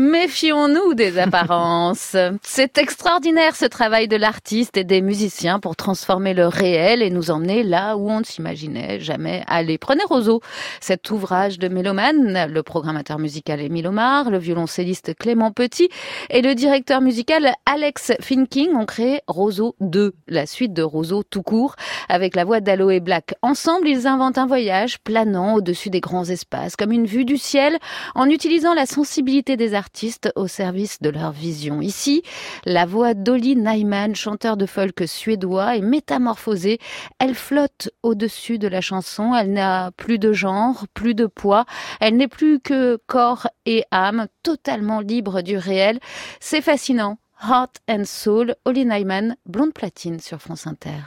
Méfions-nous 0.00 0.94
des 0.94 1.18
apparences. 1.18 2.16
C'est 2.42 2.78
extraordinaire 2.78 3.54
ce 3.54 3.66
travail 3.66 4.08
de 4.08 4.16
l'artiste 4.16 4.78
et 4.78 4.84
des 4.84 5.02
musiciens 5.02 5.60
pour 5.60 5.76
transformer 5.76 6.32
le 6.32 6.46
réel 6.46 7.02
et 7.02 7.10
nous 7.10 7.30
emmener 7.30 7.62
là 7.62 7.98
où 7.98 8.08
on 8.08 8.20
ne 8.20 8.24
s'imaginait 8.24 8.98
jamais 8.98 9.44
aller. 9.46 9.76
Prenez 9.76 10.02
Roseau, 10.08 10.40
cet 10.80 11.10
ouvrage 11.10 11.58
de 11.58 11.68
mélomane, 11.68 12.46
le 12.50 12.62
programmateur 12.62 13.18
musical 13.18 13.60
Émile 13.60 13.88
Omar, 13.88 14.30
le 14.30 14.38
violoncelliste 14.38 15.14
Clément 15.18 15.52
Petit 15.52 15.90
et 16.30 16.40
le 16.40 16.54
directeur 16.54 17.02
musical 17.02 17.52
Alex 17.66 18.12
Finking 18.22 18.74
ont 18.74 18.86
créé 18.86 19.20
Roseau 19.26 19.76
2, 19.80 20.14
la 20.28 20.46
suite 20.46 20.72
de 20.72 20.82
Roseau 20.82 21.24
tout 21.24 21.42
court, 21.42 21.76
avec 22.08 22.36
la 22.36 22.46
voix 22.46 22.60
d'Aloe 22.60 23.00
Black. 23.00 23.34
Ensemble, 23.42 23.86
ils 23.86 24.06
inventent 24.06 24.38
un 24.38 24.46
voyage 24.46 24.98
planant 25.00 25.56
au-dessus 25.56 25.90
des 25.90 26.00
grands 26.00 26.24
espaces, 26.24 26.74
comme 26.74 26.90
une 26.90 27.04
vue 27.04 27.26
du 27.26 27.36
ciel, 27.36 27.76
en 28.14 28.30
utilisant 28.30 28.72
la 28.72 28.86
sensibilité 28.86 29.58
des 29.58 29.74
artistes 29.90 30.32
au 30.36 30.46
service 30.46 31.02
de 31.02 31.10
leur 31.10 31.32
vision. 31.32 31.80
Ici, 31.80 32.22
la 32.64 32.86
voix 32.86 33.12
d'Oli 33.12 33.56
Nyman, 33.56 34.14
chanteur 34.14 34.56
de 34.56 34.64
folk 34.64 35.02
suédois, 35.04 35.76
est 35.76 35.80
métamorphosée. 35.80 36.78
Elle 37.18 37.34
flotte 37.34 37.90
au-dessus 38.04 38.60
de 38.60 38.68
la 38.68 38.80
chanson. 38.80 39.34
Elle 39.34 39.52
n'a 39.52 39.90
plus 39.96 40.20
de 40.20 40.32
genre, 40.32 40.86
plus 40.94 41.16
de 41.16 41.26
poids. 41.26 41.64
Elle 42.00 42.16
n'est 42.16 42.28
plus 42.28 42.60
que 42.60 43.00
corps 43.08 43.48
et 43.66 43.82
âme, 43.90 44.28
totalement 44.44 45.00
libre 45.00 45.42
du 45.42 45.56
réel. 45.56 45.98
C'est 46.38 46.62
fascinant. 46.62 47.18
Heart 47.42 47.80
and 47.88 48.04
Soul, 48.04 48.54
Oli 48.66 48.86
Nyman, 48.86 49.34
Blonde 49.44 49.72
Platine 49.74 50.20
sur 50.20 50.40
France 50.40 50.68
Inter. 50.68 51.00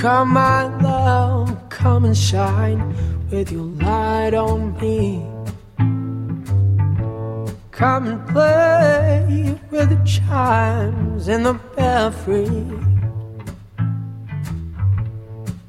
Come 0.00 0.34
love, 0.34 1.54
come 1.68 2.06
and 2.06 2.16
shine 2.16 2.82
with 3.30 3.52
your 3.52 3.70
light 3.80 4.34
on 4.34 4.74
me. 4.80 5.22
Come 7.72 8.06
and 8.06 8.28
play 8.28 9.58
with 9.70 9.88
the 9.88 10.04
chimes 10.04 11.26
in 11.26 11.42
the 11.42 11.54
belfry. 11.74 12.46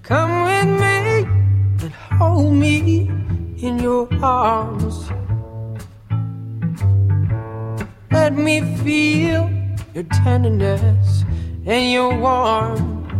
Come 0.04 0.44
with 0.44 0.68
me 0.82 1.24
and 1.82 1.94
hold 1.94 2.54
me 2.56 3.08
in 3.58 3.80
your 3.80 4.10
arms. 4.22 5.10
Let 8.12 8.34
me 8.34 8.76
feel 8.84 9.50
your 9.94 10.04
tenderness 10.26 11.24
and 11.66 11.90
your 11.90 12.20
warmth. 12.20 13.14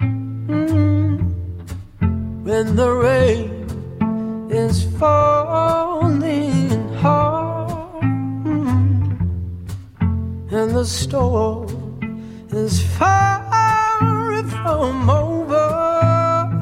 Mm. 0.00 1.20
When 2.42 2.74
the 2.74 2.90
rain 2.90 4.50
is 4.50 4.82
falling 4.98 6.88
hard 6.94 7.43
and 10.54 10.70
the 10.70 10.84
storm 10.84 11.66
is 12.52 12.80
far 12.96 13.42
from 14.62 15.10
over, 15.10 16.58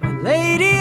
my 0.00 0.20
lady 0.22 0.75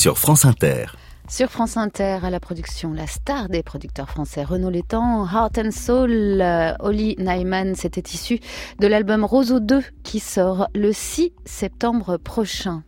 sur 0.00 0.16
France 0.16 0.46
Inter. 0.46 0.86
Sur 1.28 1.50
France 1.50 1.76
Inter, 1.76 2.20
à 2.22 2.30
la 2.30 2.40
production, 2.40 2.94
la 2.94 3.06
star 3.06 3.50
des 3.50 3.62
producteurs 3.62 4.08
français, 4.08 4.42
Renaud 4.42 4.70
Létang, 4.70 5.26
Heart 5.30 5.58
and 5.58 5.70
Soul, 5.72 6.40
euh, 6.40 6.72
Oli 6.80 7.16
Nyman, 7.18 7.74
c'était 7.74 8.10
issu 8.10 8.40
de 8.78 8.86
l'album 8.86 9.24
Roseau 9.24 9.60
2 9.60 9.82
qui 10.02 10.18
sort 10.18 10.68
le 10.74 10.94
6 10.94 11.34
septembre 11.44 12.16
prochain. 12.16 12.82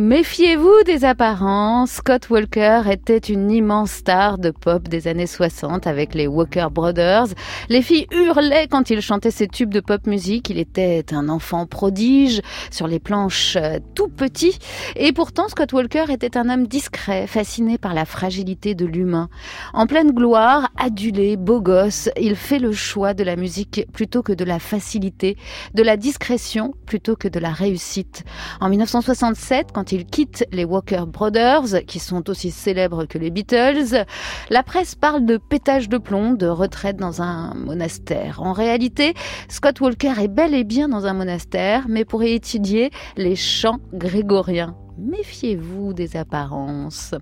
Méfiez-vous 0.00 0.84
des 0.86 1.04
apparences. 1.04 1.94
Scott 1.94 2.30
Walker 2.30 2.82
était 2.88 3.18
une 3.18 3.50
immense 3.50 3.90
star 3.90 4.38
de 4.38 4.52
pop 4.52 4.86
des 4.86 5.08
années 5.08 5.26
60 5.26 5.88
avec 5.88 6.14
les 6.14 6.28
Walker 6.28 6.68
Brothers. 6.70 7.26
Les 7.68 7.82
filles 7.82 8.06
hurlaient 8.12 8.68
quand 8.68 8.90
il 8.90 9.00
chantait 9.00 9.32
ses 9.32 9.48
tubes 9.48 9.74
de 9.74 9.80
pop 9.80 10.06
musique. 10.06 10.50
Il 10.50 10.58
était 10.60 11.04
un 11.10 11.28
enfant 11.28 11.66
prodige 11.66 12.42
sur 12.70 12.86
les 12.86 13.00
planches 13.00 13.56
euh, 13.56 13.80
tout 13.96 14.06
petit. 14.06 14.56
Et 14.94 15.12
pourtant, 15.12 15.48
Scott 15.48 15.72
Walker 15.72 16.04
était 16.10 16.36
un 16.36 16.48
homme 16.48 16.68
discret, 16.68 17.26
fasciné 17.26 17.76
par 17.76 17.92
la 17.92 18.04
fragilité 18.04 18.76
de 18.76 18.86
l'humain. 18.86 19.28
En 19.74 19.88
pleine 19.88 20.12
gloire, 20.12 20.70
adulé, 20.76 21.36
beau 21.36 21.60
gosse, 21.60 22.08
il 22.20 22.36
fait 22.36 22.60
le 22.60 22.70
choix 22.70 23.14
de 23.14 23.24
la 23.24 23.34
musique 23.34 23.84
plutôt 23.92 24.22
que 24.22 24.32
de 24.32 24.44
la 24.44 24.60
facilité, 24.60 25.36
de 25.74 25.82
la 25.82 25.96
discrétion 25.96 26.72
plutôt 26.86 27.16
que 27.16 27.26
de 27.26 27.40
la 27.40 27.50
réussite. 27.50 28.22
En 28.60 28.68
1967, 28.68 29.70
quand 29.74 29.87
il 29.92 30.06
quitte 30.06 30.46
les 30.52 30.64
Walker 30.64 31.04
Brothers, 31.06 31.84
qui 31.86 31.98
sont 31.98 32.28
aussi 32.30 32.50
célèbres 32.50 33.04
que 33.04 33.18
les 33.18 33.30
Beatles, 33.30 34.04
la 34.50 34.62
presse 34.62 34.94
parle 34.94 35.24
de 35.24 35.36
pétage 35.36 35.88
de 35.88 35.98
plomb, 35.98 36.32
de 36.32 36.46
retraite 36.46 36.96
dans 36.96 37.22
un 37.22 37.54
monastère. 37.54 38.42
En 38.42 38.52
réalité, 38.52 39.14
Scott 39.48 39.80
Walker 39.80 40.14
est 40.20 40.28
bel 40.28 40.54
et 40.54 40.64
bien 40.64 40.88
dans 40.88 41.06
un 41.06 41.14
monastère, 41.14 41.86
mais 41.88 42.04
pour 42.04 42.22
y 42.22 42.32
étudier 42.32 42.90
les 43.16 43.36
chants 43.36 43.80
grégoriens 43.92 44.76
méfiez-vous 44.98 45.92
des 45.92 46.16
apparences. 46.16 47.14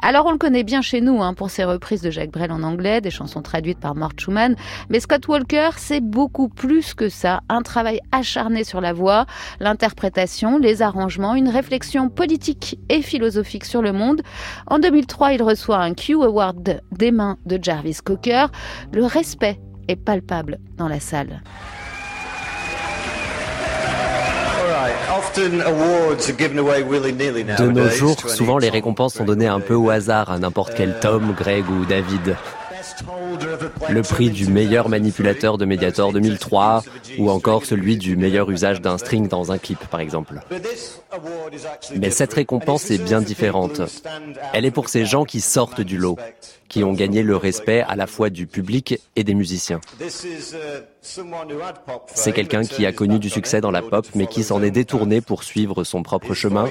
Alors 0.00 0.26
on 0.26 0.32
le 0.32 0.38
connaît 0.38 0.62
bien 0.62 0.82
chez 0.82 1.00
nous 1.00 1.22
hein, 1.22 1.34
pour 1.34 1.50
ses 1.50 1.64
reprises 1.64 2.02
de 2.02 2.10
Jacques 2.10 2.30
Brel 2.30 2.52
en 2.52 2.62
anglais, 2.62 3.00
des 3.00 3.10
chansons 3.10 3.42
traduites 3.42 3.80
par 3.80 3.94
Mort 3.94 4.12
Schumann, 4.16 4.56
mais 4.88 5.00
Scott 5.00 5.26
Walker, 5.28 5.70
c'est 5.76 6.00
beaucoup 6.00 6.48
plus 6.48 6.94
que 6.94 7.08
ça, 7.08 7.40
un 7.48 7.62
travail 7.62 8.00
acharné 8.12 8.64
sur 8.64 8.80
la 8.80 8.92
voix, 8.92 9.26
l'interprétation, 9.60 10.58
les 10.58 10.82
arrangements, 10.82 11.34
une 11.34 11.48
réflexion 11.48 12.08
politique 12.08 12.78
et 12.88 13.02
philosophique 13.02 13.64
sur 13.64 13.82
le 13.82 13.92
monde. 13.92 14.22
En 14.66 14.78
2003, 14.78 15.32
il 15.32 15.42
reçoit 15.42 15.78
un 15.78 15.94
Q 15.94 16.22
Award 16.22 16.80
des 16.92 17.10
mains 17.10 17.36
de 17.46 17.58
Jarvis 17.60 17.98
Cocker. 18.04 18.46
Le 18.92 19.04
respect 19.04 19.60
est 19.88 19.96
palpable 19.96 20.58
dans 20.76 20.88
la 20.88 21.00
salle. 21.00 21.42
De 27.58 27.70
nos 27.70 27.88
jours, 27.88 28.20
souvent 28.28 28.58
les 28.58 28.70
récompenses 28.70 29.14
sont 29.14 29.24
données 29.24 29.46
un 29.46 29.60
peu 29.60 29.74
au 29.74 29.90
hasard 29.90 30.30
à 30.30 30.38
n'importe 30.38 30.74
quel 30.74 30.98
Tom, 31.00 31.34
Greg 31.36 31.64
ou 31.70 31.84
David. 31.84 32.36
Le 33.88 34.02
prix 34.02 34.30
du 34.30 34.46
meilleur 34.46 34.88
manipulateur 34.88 35.58
de 35.58 35.64
Mediator 35.64 36.12
2003 36.12 36.84
ou 37.18 37.30
encore 37.30 37.64
celui 37.64 37.96
du 37.96 38.16
meilleur 38.16 38.50
usage 38.50 38.80
d'un 38.80 38.98
string 38.98 39.28
dans 39.28 39.52
un 39.52 39.58
clip 39.58 39.78
par 39.86 40.00
exemple. 40.00 40.40
Mais 41.96 42.10
cette 42.10 42.34
récompense 42.34 42.90
est 42.90 42.98
bien 42.98 43.20
différente. 43.20 43.80
Elle 44.52 44.64
est 44.64 44.70
pour 44.70 44.88
ces 44.88 45.06
gens 45.06 45.24
qui 45.24 45.40
sortent 45.40 45.80
du 45.80 45.98
lot, 45.98 46.18
qui 46.74 46.82
ont 46.82 46.92
gagné 46.92 47.22
le 47.22 47.36
respect 47.36 47.84
à 47.86 47.94
la 47.94 48.08
fois 48.08 48.30
du 48.30 48.48
public 48.48 48.98
et 49.14 49.22
des 49.22 49.34
musiciens. 49.34 49.80
C'est 52.12 52.32
quelqu'un 52.32 52.64
qui 52.64 52.84
a 52.84 52.90
connu 52.90 53.20
du 53.20 53.30
succès 53.30 53.60
dans 53.60 53.70
la 53.70 53.80
pop, 53.80 54.04
mais 54.16 54.26
qui 54.26 54.42
s'en 54.42 54.60
est 54.60 54.72
détourné 54.72 55.20
pour 55.20 55.44
suivre 55.44 55.84
son 55.84 56.02
propre 56.02 56.34
chemin. 56.34 56.68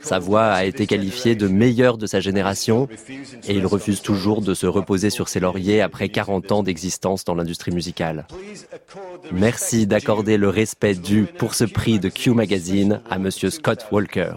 Sa 0.00 0.18
voix 0.18 0.46
a 0.46 0.64
été 0.64 0.88
qualifiée 0.88 1.36
de 1.36 1.46
meilleure 1.46 1.98
de 1.98 2.08
sa 2.08 2.18
génération, 2.18 2.88
et 3.46 3.54
il 3.54 3.64
refuse 3.64 4.02
toujours 4.02 4.42
de 4.42 4.54
se 4.54 4.66
reposer 4.66 5.08
sur 5.08 5.28
ses 5.28 5.38
lauriers 5.38 5.82
après 5.82 6.08
40 6.08 6.50
ans 6.50 6.62
d'existence 6.64 7.24
dans 7.24 7.36
l'industrie 7.36 7.70
musicale. 7.70 8.26
Merci 9.30 9.86
d'accorder 9.86 10.36
le 10.36 10.48
respect 10.48 10.96
dû 10.96 11.26
pour 11.38 11.54
ce 11.54 11.62
prix 11.62 12.00
de 12.00 12.08
Q 12.08 12.30
Magazine 12.30 13.02
à 13.08 13.20
Monsieur 13.20 13.50
Scott 13.50 13.86
Walker. 13.92 14.32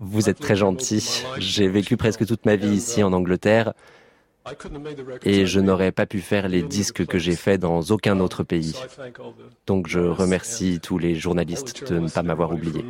Vous 0.00 0.28
êtes 0.28 0.40
très 0.40 0.56
gentil. 0.56 1.24
J'ai 1.38 1.68
vécu 1.68 1.96
presque 1.96 2.26
toute 2.26 2.46
ma 2.46 2.56
vie 2.56 2.74
ici 2.74 3.02
en 3.02 3.12
Angleterre 3.12 3.72
et 5.24 5.46
je 5.46 5.60
n'aurais 5.60 5.92
pas 5.92 6.06
pu 6.06 6.20
faire 6.20 6.48
les 6.48 6.62
disques 6.62 7.06
que 7.06 7.18
j'ai 7.18 7.36
faits 7.36 7.60
dans 7.60 7.80
aucun 7.80 8.20
autre 8.20 8.42
pays. 8.42 8.74
Donc 9.66 9.88
je 9.88 10.00
remercie 10.00 10.80
tous 10.80 10.98
les 10.98 11.14
journalistes 11.14 11.90
de 11.90 11.98
ne 11.98 12.08
pas 12.08 12.22
m'avoir 12.22 12.52
oublié. 12.52 12.84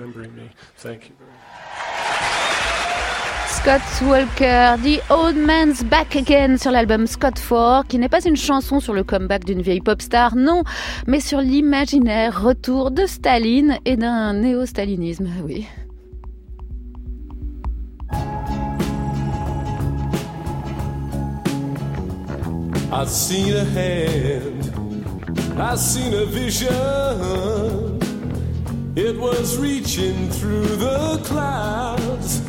Scott 3.64 4.02
Walker, 4.02 4.76
The 4.82 5.00
Old 5.10 5.36
Man's 5.36 5.82
Back 5.84 6.16
Again 6.16 6.58
sur 6.58 6.70
l'album 6.70 7.06
Scott 7.06 7.36
4, 7.40 7.86
qui 7.88 7.98
n'est 7.98 8.10
pas 8.10 8.22
une 8.22 8.36
chanson 8.36 8.78
sur 8.78 8.92
le 8.92 9.04
comeback 9.04 9.46
d'une 9.46 9.62
vieille 9.62 9.80
pop 9.80 10.02
star, 10.02 10.36
non, 10.36 10.64
mais 11.06 11.18
sur 11.18 11.40
l'imaginaire 11.40 12.42
retour 12.42 12.90
de 12.90 13.06
Staline 13.06 13.78
et 13.86 13.96
d'un 13.96 14.34
néo-stalinisme, 14.34 15.30
oui. 15.46 15.66
I've 22.92 23.08
seen 23.08 23.56
a 23.56 23.64
hand, 23.64 24.74
I've 25.58 25.78
seen 25.78 26.12
a 26.12 26.26
vision. 26.26 26.68
It 28.94 29.18
was 29.18 29.56
reaching 29.56 30.28
through 30.28 30.66
the 30.76 31.18
clouds. 31.24 32.42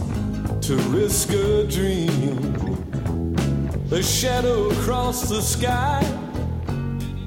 To 0.65 0.75
risk 0.89 1.29
a 1.29 1.63
dream. 1.65 2.09
A 3.91 4.01
shadow 4.01 4.71
crossed 4.81 5.29
the 5.29 5.39
sky 5.39 6.01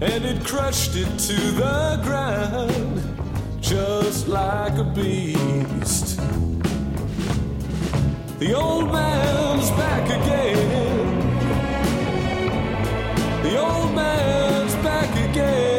and 0.01 0.25
it 0.25 0.45
crushed 0.45 0.97
it 0.97 1.07
to 1.21 1.37
the 1.53 2.01
ground 2.03 3.01
just 3.61 4.27
like 4.27 4.77
a 4.79 4.83
beast. 4.83 6.17
The 8.41 8.55
old 8.55 8.91
man's 8.91 9.71
back 9.71 10.07
again. 10.11 11.21
The 13.45 13.57
old 13.57 13.95
man's 13.95 14.75
back 14.83 15.31
again. 15.31 15.79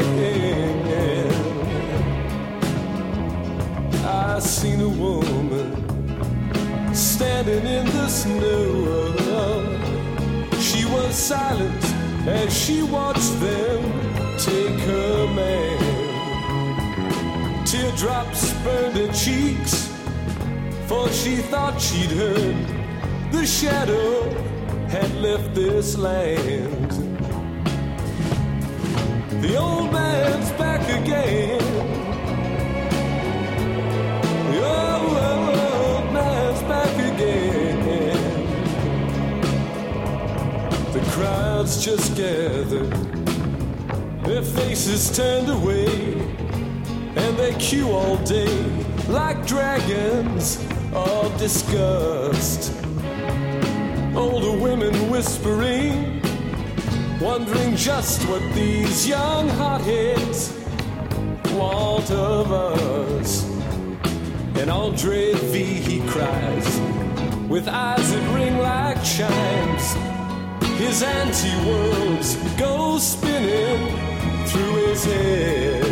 I 4.05 4.39
seen 4.39 4.79
a 4.79 4.87
woman 4.87 5.78
standing 6.99 7.65
in 7.65 7.85
the 7.85 8.07
snow. 8.09 9.15
She 10.59 10.83
was 10.85 11.15
silent 11.15 11.83
as 12.27 12.53
she 12.53 12.83
watched 12.83 13.39
them 13.39 13.81
take 14.37 14.79
her 14.81 15.27
man. 15.33 15.77
Teardrops 17.65 18.53
burned 18.63 18.97
her 18.97 19.13
cheeks, 19.13 19.87
for 20.87 21.07
she 21.09 21.37
thought 21.37 21.79
she'd 21.79 22.11
heard 22.11 22.57
the 23.31 23.45
shadow 23.45 24.29
had 24.89 25.09
left 25.15 25.55
this 25.55 25.97
land. 25.97 26.91
The 29.41 29.55
old 29.55 29.93
man's 29.93 30.51
back 30.51 30.81
again. 31.01 31.79
Crowds 41.19 41.83
just 41.83 42.15
gathered, 42.15 42.89
their 44.23 44.41
faces 44.41 45.13
turned 45.13 45.49
away, 45.49 46.13
and 47.17 47.37
they 47.37 47.53
queue 47.59 47.89
all 47.91 48.15
day 48.23 48.57
like 49.09 49.45
dragons 49.45 50.65
of 50.93 51.37
disgust. 51.37 52.73
Older 54.15 54.57
women 54.63 54.95
whispering, 55.11 56.21
wondering 57.19 57.75
just 57.75 58.23
what 58.29 58.41
these 58.53 59.05
young 59.05 59.49
hotheads 59.49 60.57
want 61.51 62.09
of 62.11 62.49
us. 62.49 63.43
And 64.55 64.69
Andre 64.69 65.33
V, 65.33 65.63
he 65.63 65.99
cries, 66.07 66.79
with 67.49 67.67
eyes 67.67 68.09
that 68.09 68.35
ring 68.35 68.57
like 68.59 69.03
chimes. 69.03 70.08
His 70.79 71.03
anti 71.03 71.53
worlds 71.67 72.37
go 72.57 72.97
spinning 72.99 73.85
through 74.47 74.75
his 74.87 75.03
head. 75.03 75.83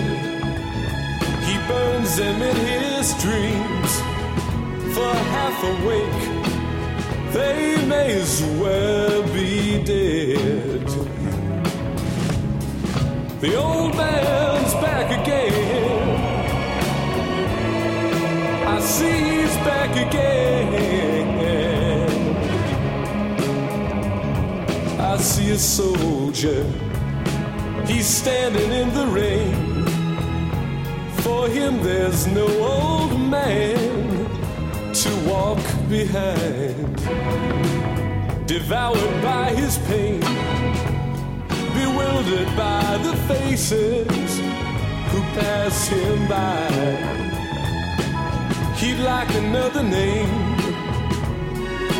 He 1.43 1.57
burns 1.67 2.15
them 2.15 2.41
in 2.41 2.55
his 2.55 3.13
dreams. 3.21 3.91
For 4.95 5.13
half 5.35 5.57
awake, 5.75 6.23
they 7.33 7.85
may 7.85 8.13
as 8.13 8.41
well 8.61 9.23
be 9.33 9.83
dead. 9.83 10.87
The 13.41 13.55
old 13.61 13.93
man's 13.93 14.73
back 14.75 15.11
again. 15.21 16.17
I 18.65 18.79
see 18.79 19.19
he's 19.31 19.55
back 19.67 19.91
again. 20.07 21.16
I 25.09 25.17
see 25.17 25.51
a 25.51 25.57
soldier. 25.57 26.63
He's 27.85 28.05
standing 28.05 28.71
in 28.71 28.93
the 28.93 29.07
rain. 29.07 29.85
For 31.23 31.47
him, 31.47 31.81
there's 31.81 32.27
no 32.27 32.45
old 32.45 33.19
man 33.19 34.25
to 34.93 35.11
walk 35.29 35.63
behind. 35.89 36.97
Devoured 38.47 39.21
by 39.21 39.53
his 39.55 39.77
pain 39.89 40.19
bewildered 41.73 42.51
by 42.57 42.97
the 43.03 43.15
faces 43.31 44.39
who 45.11 45.19
pass 45.39 45.87
him 45.87 46.27
by. 46.27 46.67
He'd 48.75 48.99
like 49.13 49.33
another 49.35 49.83
name, 49.83 50.57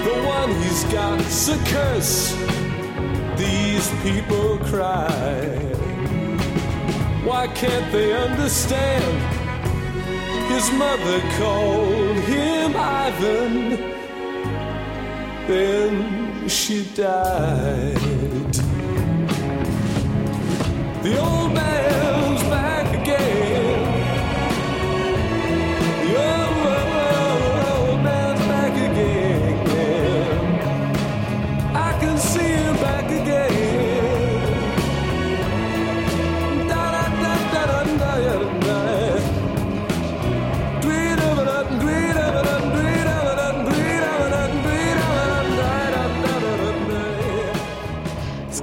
the 0.07 0.17
one 0.37 0.49
he's 0.61 0.83
got's 0.85 1.47
a 1.49 1.57
curse. 1.71 2.56
These 3.37 3.89
people 4.01 4.57
cry. 4.69 5.47
Why 7.23 7.47
can't 7.47 7.91
they 7.91 8.13
understand? 8.13 9.17
His 10.51 10.71
mother 10.71 11.19
called 11.37 12.17
him 12.33 12.75
Ivan, 12.75 13.69
then 15.47 16.47
she 16.49 16.85
died. 16.95 18.53
The 21.03 21.13
old 21.19 21.53
man's 21.53 22.26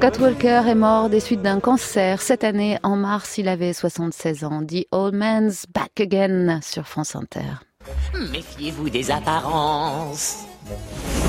Scott 0.05 0.21
Walker 0.21 0.63
est 0.69 0.75
mort 0.75 1.09
des 1.09 1.19
suites 1.19 1.41
d'un 1.41 1.61
cancer. 1.61 2.21
Cette 2.21 2.45
année, 2.45 2.79
en 2.83 2.95
mars, 2.95 3.39
il 3.39 3.49
avait 3.49 3.73
76 3.73 4.45
ans. 4.45 4.63
The 4.63 4.87
Old 4.93 5.15
Man's 5.15 5.65
Back 5.73 5.99
Again 5.99 6.61
sur 6.61 6.87
France 6.87 7.17
Inter. 7.17 7.65
Méfiez-vous 8.13 8.91
des 8.91 9.11
apparences, 9.11 10.45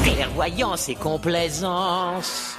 clairvoyance 0.03 0.89
et 0.89 0.95
complaisance. 0.95 2.57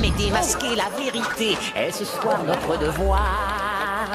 Mais 0.00 0.10
démasquer 0.18 0.74
la 0.74 0.88
vérité 1.00 1.56
est 1.76 1.92
ce 1.92 2.04
soir 2.04 2.42
notre 2.42 2.76
devoir? 2.76 4.08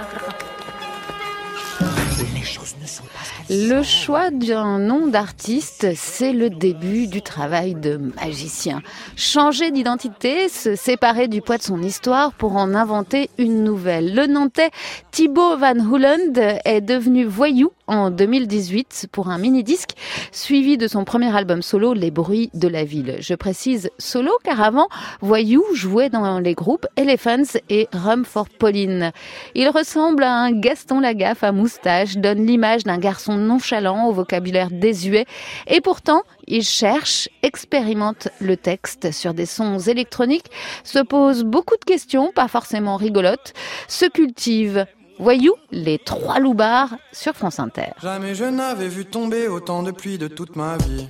Les 2.33 2.43
choses 2.43 2.75
ne 2.81 2.85
sont 2.85 3.03
pas 3.03 3.18
Le 3.51 3.81
choix 3.81 4.29
d'un 4.29 4.77
nom 4.77 5.07
d'artiste, 5.07 5.87
c'est 5.95 6.33
le 6.33 6.51
début 6.51 7.07
du 7.07 7.23
travail 7.23 7.73
de 7.73 7.97
magicien. 7.97 8.83
Changer 9.15 9.71
d'identité, 9.71 10.49
se 10.49 10.75
séparer 10.75 11.27
du 11.27 11.41
poids 11.41 11.57
de 11.57 11.63
son 11.63 11.81
histoire 11.81 12.31
pour 12.33 12.57
en 12.57 12.75
inventer 12.75 13.31
une 13.39 13.63
nouvelle. 13.63 14.13
Le 14.13 14.27
Nantais 14.27 14.69
Thibaut 15.09 15.57
Van 15.57 15.79
Hooland 15.79 16.59
est 16.63 16.81
devenu 16.81 17.25
voyou 17.25 17.71
en 17.87 18.11
2018 18.11 19.07
pour 19.11 19.29
un 19.29 19.39
mini-disque 19.39 19.95
suivi 20.31 20.77
de 20.77 20.87
son 20.87 21.03
premier 21.03 21.35
album 21.35 21.63
solo 21.63 21.95
Les 21.95 22.11
bruits 22.11 22.51
de 22.53 22.67
la 22.67 22.83
ville. 22.83 23.15
Je 23.19 23.33
précise 23.33 23.89
solo 23.97 24.31
car 24.43 24.61
avant, 24.61 24.89
voyou 25.21 25.63
jouait 25.73 26.09
dans 26.09 26.37
les 26.37 26.53
groupes 26.53 26.85
Elephants 26.97 27.57
et 27.69 27.87
Rum 27.93 28.25
for 28.25 28.47
Pauline. 28.47 29.11
Il 29.55 29.69
ressemble 29.69 30.21
à 30.21 30.33
un 30.33 30.51
Gaston 30.51 30.99
Lagaffe 30.99 31.43
à 31.43 31.51
moustache, 31.51 32.17
donne 32.17 32.45
l'image 32.45 32.83
d'un 32.83 32.99
garçon 32.99 33.38
nonchalant 33.39 34.07
au 34.07 34.13
vocabulaire 34.13 34.69
désuet 34.71 35.25
et 35.67 35.81
pourtant 35.81 36.23
il 36.47 36.63
cherche, 36.63 37.29
expérimente 37.43 38.27
le 38.39 38.57
texte 38.57 39.11
sur 39.11 39.33
des 39.33 39.45
sons 39.45 39.79
électroniques, 39.79 40.51
se 40.83 40.99
pose 40.99 41.43
beaucoup 41.43 41.77
de 41.77 41.85
questions, 41.85 42.31
pas 42.33 42.47
forcément 42.47 42.97
rigolotes, 42.97 43.53
se 43.87 44.05
cultive. 44.05 44.85
Voyou, 45.19 45.53
les 45.71 45.99
trois 45.99 46.39
loupards 46.39 46.95
sur 47.11 47.33
France 47.33 47.59
Inter. 47.59 47.91
Jamais 48.01 48.35
je 48.35 48.45
n'avais 48.45 48.87
vu 48.87 49.05
tomber 49.05 49.49
autant 49.49 49.83
de 49.83 49.91
pluie 49.91 50.17
de 50.17 50.27
toute 50.27 50.55
ma 50.55 50.77
vie. 50.77 51.09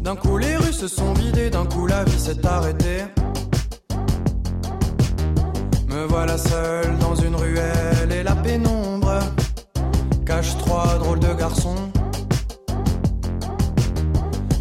D'un 0.00 0.16
coup 0.16 0.38
les 0.38 0.56
rues 0.56 0.72
se 0.72 0.86
sont 0.86 1.12
vidées, 1.14 1.50
d'un 1.50 1.66
coup 1.66 1.86
la 1.86 2.04
vie 2.04 2.18
s'est 2.18 2.46
arrêtée. 2.46 3.04
Me 5.88 6.04
voilà 6.06 6.36
seul 6.38 6.98
dans 6.98 7.14
une 7.14 7.34
ruelle 7.34 7.93
trois 10.58 10.98
drôles 10.98 11.20
de 11.20 11.32
garçons. 11.34 11.90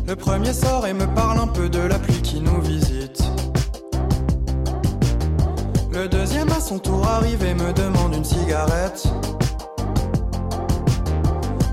Le 0.08 0.16
premier 0.16 0.54
sort 0.54 0.86
et 0.86 0.94
me 0.94 1.08
parle 1.08 1.40
un 1.40 1.48
peu 1.48 1.70
de 1.70 1.80
la 1.80 1.98
pluie 2.00 2.22
qui 2.22 2.40
nous 2.40 2.62
visite. 2.62 3.24
Le 5.92 6.08
deuxième 6.08 6.50
à 6.50 6.60
son 6.60 6.80
tour 6.80 7.06
arrive 7.08 7.44
et 7.44 7.54
me 7.54 7.72
demande 7.74 8.14
une 8.16 8.26
cigarette. 8.26 9.04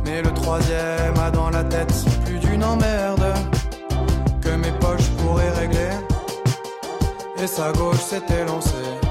Mais 0.04 0.22
le 0.22 0.32
troisième 0.32 1.18
a 1.22 1.30
dans 1.30 1.50
la 1.50 1.64
tête 1.64 1.92
plus 2.24 2.38
d'une 2.38 2.64
emmerde 2.64 3.34
que 4.40 4.50
mes 4.50 4.72
poches 4.72 5.10
pourraient 5.18 5.50
régler. 5.50 5.90
Et 7.42 7.46
sa 7.46 7.72
gauche 7.72 8.00
s'était 8.00 8.44
lancée. 8.44 9.09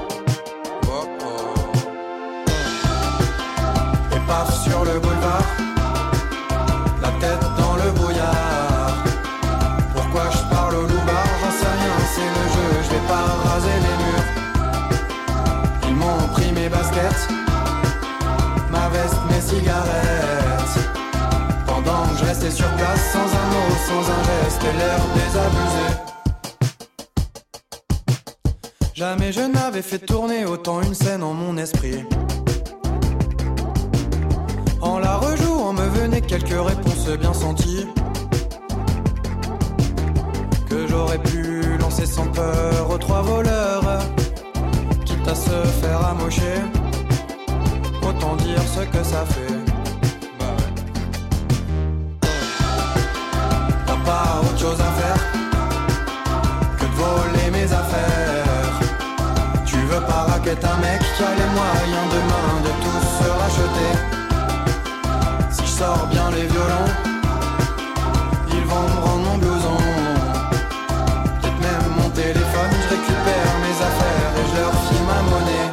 Paf 4.30 4.50
sur 4.64 4.86
le 4.86 5.00
boulevard, 5.00 5.48
la 7.02 7.12
tête 7.20 7.46
dans 7.58 7.76
le 7.84 7.90
brouillard. 7.98 9.04
Pourquoi 9.96 10.26
je 10.30 10.44
parle 10.54 10.76
au 10.76 10.84
loupard? 10.84 11.30
J'en 11.42 11.54
sais 11.60 11.74
rien, 11.80 11.96
c'est 12.14 12.30
le 12.38 12.46
jeu, 12.56 12.70
je 12.84 12.90
vais 12.94 13.06
pas 13.14 13.26
raser 13.50 13.78
les 13.86 13.96
murs. 14.02 14.28
Ils 15.88 15.96
m'ont 15.96 16.28
pris 16.36 16.52
mes 16.52 16.70
baskets, 16.70 17.24
ma 18.72 18.86
veste, 18.90 19.22
mes 19.32 19.42
cigarettes. 19.42 20.78
Pendant 21.66 22.04
que 22.10 22.16
je 22.20 22.26
restais 22.26 22.52
sur 22.52 22.70
place, 22.76 23.04
sans 23.14 23.30
un 23.42 23.48
mot, 23.54 23.70
sans 23.88 24.04
un 24.18 24.22
geste, 24.30 24.64
l'air 24.80 25.00
désabusé. 25.18 25.88
Jamais 28.94 29.32
je 29.32 29.42
n'avais 29.42 29.82
fait 29.82 29.98
tourner 29.98 30.46
autant 30.46 30.82
une 30.82 30.94
scène 30.94 31.24
en 31.24 31.34
mon 31.34 31.58
esprit. 31.58 32.06
En 34.82 35.00
la 35.00 35.18
rejouant 35.18 35.74
me 35.74 35.88
venaient 35.90 36.22
quelques 36.22 36.50
réponses 36.50 37.10
bien 37.20 37.34
senties. 37.34 37.86
Que 40.70 40.88
j'aurais 40.88 41.18
pu 41.18 41.78
lancer 41.80 42.06
sans 42.06 42.28
peur 42.28 42.90
aux 42.90 42.98
trois 42.98 43.22
voleurs. 43.22 44.00
Quitte 45.06 45.28
à 45.28 45.36
se 45.36 45.68
faire 45.82 46.06
amocher. 46.06 46.62
Autant 48.02 48.36
dire 48.38 48.62
ce 48.76 48.82
que 48.82 49.04
ça 49.04 49.26
fait. 49.26 49.54
Bah. 50.40 50.46
T'as 53.86 53.98
pas 54.06 54.42
autre 54.42 54.60
chose 54.60 54.80
à 54.80 54.92
faire 55.02 55.22
que 56.78 56.86
de 56.86 56.92
voler 56.92 57.52
mes 57.52 57.74
affaires. 57.74 58.80
Tu 59.66 59.78
veux 59.78 60.02
pas 60.02 60.24
raqueter 60.32 60.66
un 60.66 60.78
mec 60.78 61.02
qui 61.18 61.24
a 61.24 61.36
les 61.36 61.50
moyens 61.58 62.08
demain 62.14 62.62
de 62.64 62.72
tout 62.84 63.24
se 63.24 63.30
racheter. 63.30 64.19
Sors 65.80 66.08
bien 66.08 66.30
les 66.32 66.46
violons, 66.46 66.92
ils 68.50 68.66
vont 68.66 68.82
me 68.82 69.00
rendre 69.06 69.24
mon 69.30 69.38
blouson. 69.38 69.78
Peut-être 71.40 71.62
même 71.62 71.88
mon 71.98 72.10
téléphone, 72.10 72.74
je 72.84 72.88
récupère 72.96 73.52
mes 73.64 73.78
affaires 73.88 74.32
et 74.40 74.46
je 74.50 74.56
leur 74.60 74.74
file 74.74 75.06
ma 75.08 75.22
monnaie. 75.30 75.70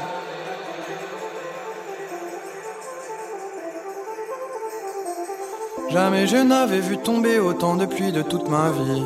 Jamais 5.90 6.24
je 6.28 6.36
n'avais 6.36 6.78
vu 6.78 6.98
tomber 6.98 7.40
autant 7.40 7.74
de 7.74 7.86
pluie 7.86 8.12
de 8.12 8.22
toute 8.22 8.48
ma 8.48 8.70
vie. 8.70 9.02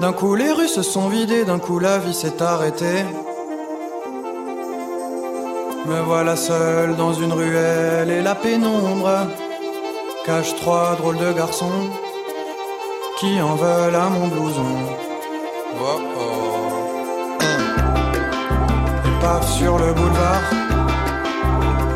D'un 0.00 0.12
coup 0.12 0.34
les 0.34 0.52
rues 0.52 0.68
se 0.68 0.82
sont 0.82 1.08
vidées, 1.08 1.46
d'un 1.46 1.58
coup 1.58 1.78
la 1.78 1.96
vie 1.96 2.12
s'est 2.12 2.42
arrêtée. 2.42 3.06
Me 5.88 6.00
voilà 6.02 6.36
seul 6.36 6.96
dans 6.96 7.14
une 7.14 7.32
ruelle 7.32 8.10
et 8.10 8.20
la 8.20 8.34
pénombre 8.34 9.26
cache 10.26 10.54
trois 10.56 10.96
drôles 10.96 11.16
de 11.16 11.32
garçons 11.32 11.88
qui 13.18 13.40
en 13.40 13.54
veulent 13.54 13.94
à 13.94 14.10
mon 14.10 14.28
blouson. 14.28 14.74
Oh 15.80 16.00
oh. 16.20 17.38
épave 19.08 19.48
sur 19.48 19.78
le 19.78 19.94
boulevard, 19.94 20.42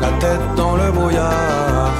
la 0.01 0.11
tête 0.19 0.55
dans 0.55 0.75
le 0.75 0.91
brouillard. 0.91 1.93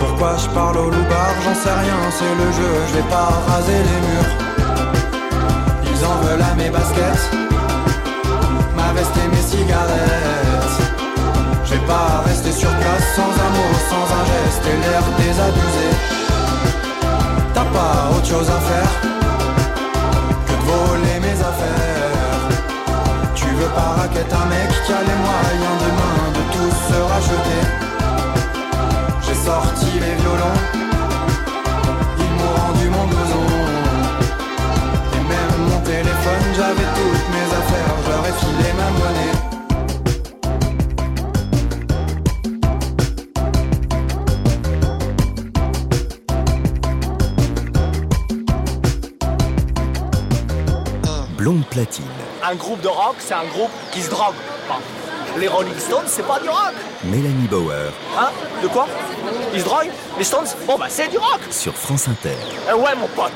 Pourquoi 0.00 0.32
je 0.36 0.48
parle 0.48 0.78
au 0.78 0.90
loubar, 0.90 1.32
j'en 1.44 1.54
sais 1.54 1.76
rien, 1.84 2.00
c'est 2.18 2.34
le 2.42 2.50
jeu, 2.58 2.72
je 2.88 2.94
vais 2.96 3.08
pas 3.08 3.30
raser 3.46 3.80
les 3.88 4.00
murs. 4.06 4.32
Ils 5.92 6.04
en 6.04 6.16
veulent 6.24 6.46
à 6.50 6.54
mes 6.56 6.70
baskets, 6.70 7.30
ma 8.76 8.92
veste 8.94 9.16
et 9.16 9.28
mes 9.28 9.42
cigarettes. 9.42 10.17
Pas 11.88 12.22
rester 12.26 12.52
sur 12.52 12.68
place 12.68 13.06
sans 13.16 13.22
un 13.22 13.50
mot, 13.56 13.72
sans 13.88 14.06
un 14.18 14.24
geste 14.30 14.64
et 14.66 14.76
l'air 14.82 15.02
désabusé. 15.16 15.88
T'as 17.54 17.64
pas 17.64 18.10
autre 18.14 18.26
chose 18.26 18.50
à 18.50 18.60
faire 18.70 18.92
que 20.46 20.52
de 20.52 20.64
voler 20.68 21.18
mes 21.20 21.38
affaires. 21.50 22.44
Tu 23.34 23.46
veux 23.46 23.72
pas 23.78 23.90
raqueter 24.00 24.34
un 24.34 24.48
mec 24.52 24.68
qui 24.84 24.92
a 24.92 25.00
les 25.00 25.18
moyens 25.28 25.76
demain 25.86 26.20
de 26.36 26.42
tout 26.52 26.72
se 26.88 26.98
racheter. 27.12 27.62
J'ai 29.22 29.38
sorti 29.48 29.90
les 29.94 30.14
violons, 30.20 30.60
Un 52.42 52.54
groupe 52.54 52.80
de 52.80 52.88
rock, 52.88 53.16
c'est 53.18 53.34
un 53.34 53.44
groupe 53.44 53.70
qui 53.92 54.02
se 54.02 54.10
drogue. 54.10 54.34
Enfin, 54.68 54.80
les 55.38 55.48
Rolling 55.48 55.78
Stones, 55.78 56.06
c'est 56.06 56.26
pas 56.26 56.40
du 56.40 56.48
rock. 56.48 56.72
Mélanie 57.04 57.46
Bauer 57.48 57.92
Hein? 58.18 58.30
De 58.62 58.68
quoi? 58.68 58.86
Ils 59.54 59.60
se 59.60 59.64
droguent? 59.64 59.90
Les 60.18 60.24
Stones? 60.24 60.46
Bon 60.66 60.76
bah 60.78 60.86
c'est 60.88 61.08
du 61.08 61.18
rock. 61.18 61.40
sur 61.50 61.74
France 61.74 62.08
Inter. 62.08 62.36
Eh 62.68 62.72
ouais 62.74 62.94
mon 62.98 63.06
pote. 63.08 63.32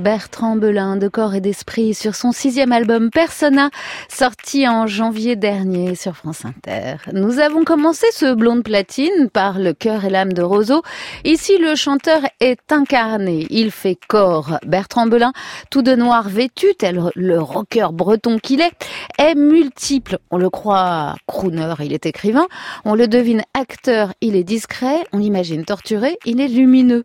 Bertrand 0.00 0.56
Belin 0.56 0.96
de 0.96 1.08
corps 1.08 1.34
et 1.34 1.42
d'esprit 1.42 1.92
sur 1.92 2.14
son 2.14 2.32
sixième 2.32 2.72
album 2.72 3.10
Persona, 3.10 3.68
sorti 4.08 4.66
en 4.66 4.86
janvier 4.86 5.36
dernier 5.36 5.94
sur 5.94 6.16
France 6.16 6.46
Inter. 6.46 6.96
Nous 7.12 7.38
avons 7.38 7.64
commencé 7.64 8.06
ce 8.10 8.32
blonde 8.32 8.64
platine 8.64 9.28
par 9.30 9.58
le 9.58 9.74
cœur 9.74 10.06
et 10.06 10.10
l'âme 10.10 10.32
de 10.32 10.40
Roseau. 10.40 10.82
Ici, 11.24 11.58
le 11.58 11.74
chanteur 11.74 12.22
est 12.40 12.72
incarné. 12.72 13.46
Il 13.50 13.70
fait 13.70 13.98
corps. 14.08 14.58
Bertrand 14.64 15.06
Belin, 15.06 15.32
tout 15.70 15.82
de 15.82 15.94
noir 15.94 16.30
vêtu, 16.30 16.68
tel 16.78 17.10
le 17.14 17.38
rocker 17.38 17.88
breton 17.92 18.38
qu'il 18.38 18.62
est, 18.62 18.72
est 19.18 19.34
multiple. 19.34 20.18
On 20.30 20.38
le 20.38 20.48
croit 20.48 21.16
crooner, 21.26 21.74
il 21.80 21.92
est 21.92 22.06
écrivain. 22.06 22.46
On 22.86 22.94
le 22.94 23.06
devine 23.06 23.42
acteur, 23.52 24.14
il 24.22 24.34
est 24.34 24.44
discret. 24.44 25.04
On 25.12 25.18
l'imagine 25.18 25.66
torturé, 25.66 26.16
il 26.24 26.40
est 26.40 26.48
lumineux. 26.48 27.04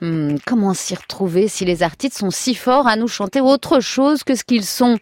Hmm, 0.00 0.36
comment 0.46 0.74
s'y 0.74 0.94
retrouver 0.94 1.48
si 1.48 1.64
les 1.64 1.82
artistes 1.82 2.18
sont 2.18 2.30
si 2.36 2.54
forts 2.54 2.86
à 2.86 2.96
nous 2.96 3.08
chanter 3.08 3.40
autre 3.40 3.80
chose 3.80 4.22
que 4.22 4.34
ce 4.34 4.44
qu'ils 4.44 4.64
sont. 4.64 4.98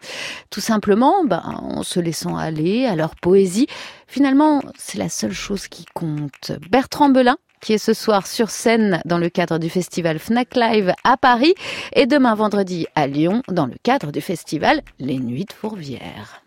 Tout 0.49 0.61
simplement, 0.61 1.23
ben, 1.25 1.43
en 1.45 1.83
se 1.83 1.99
laissant 1.99 2.37
aller 2.37 2.85
à 2.85 2.95
leur 2.95 3.15
poésie. 3.15 3.67
Finalement, 4.07 4.61
c'est 4.77 4.97
la 4.97 5.09
seule 5.09 5.33
chose 5.33 5.67
qui 5.67 5.85
compte. 5.93 6.53
Bertrand 6.71 7.09
Belin, 7.09 7.37
qui 7.61 7.73
est 7.73 7.77
ce 7.77 7.93
soir 7.93 8.27
sur 8.27 8.49
scène 8.49 9.01
dans 9.05 9.17
le 9.17 9.29
cadre 9.29 9.57
du 9.57 9.69
festival 9.69 10.19
Fnac 10.19 10.55
Live 10.55 10.93
à 11.03 11.17
Paris 11.17 11.55
et 11.93 12.05
demain 12.05 12.35
vendredi 12.35 12.87
à 12.95 13.07
Lyon 13.07 13.41
dans 13.49 13.65
le 13.65 13.75
cadre 13.83 14.11
du 14.11 14.21
festival 14.21 14.81
Les 14.99 15.19
Nuits 15.19 15.45
de 15.45 15.53
Fourvière. 15.53 16.41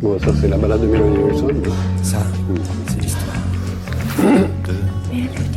Bon, 0.00 0.18
ça 0.18 0.32
c'est 0.40 0.48
la 0.48 0.56
balade 0.56 0.80
de 0.80 0.86
Mélanie 0.86 1.18
Wilson. 1.18 1.62
Ça, 2.02 2.18
c'est 2.88 3.00
l'histoire. 3.00 3.36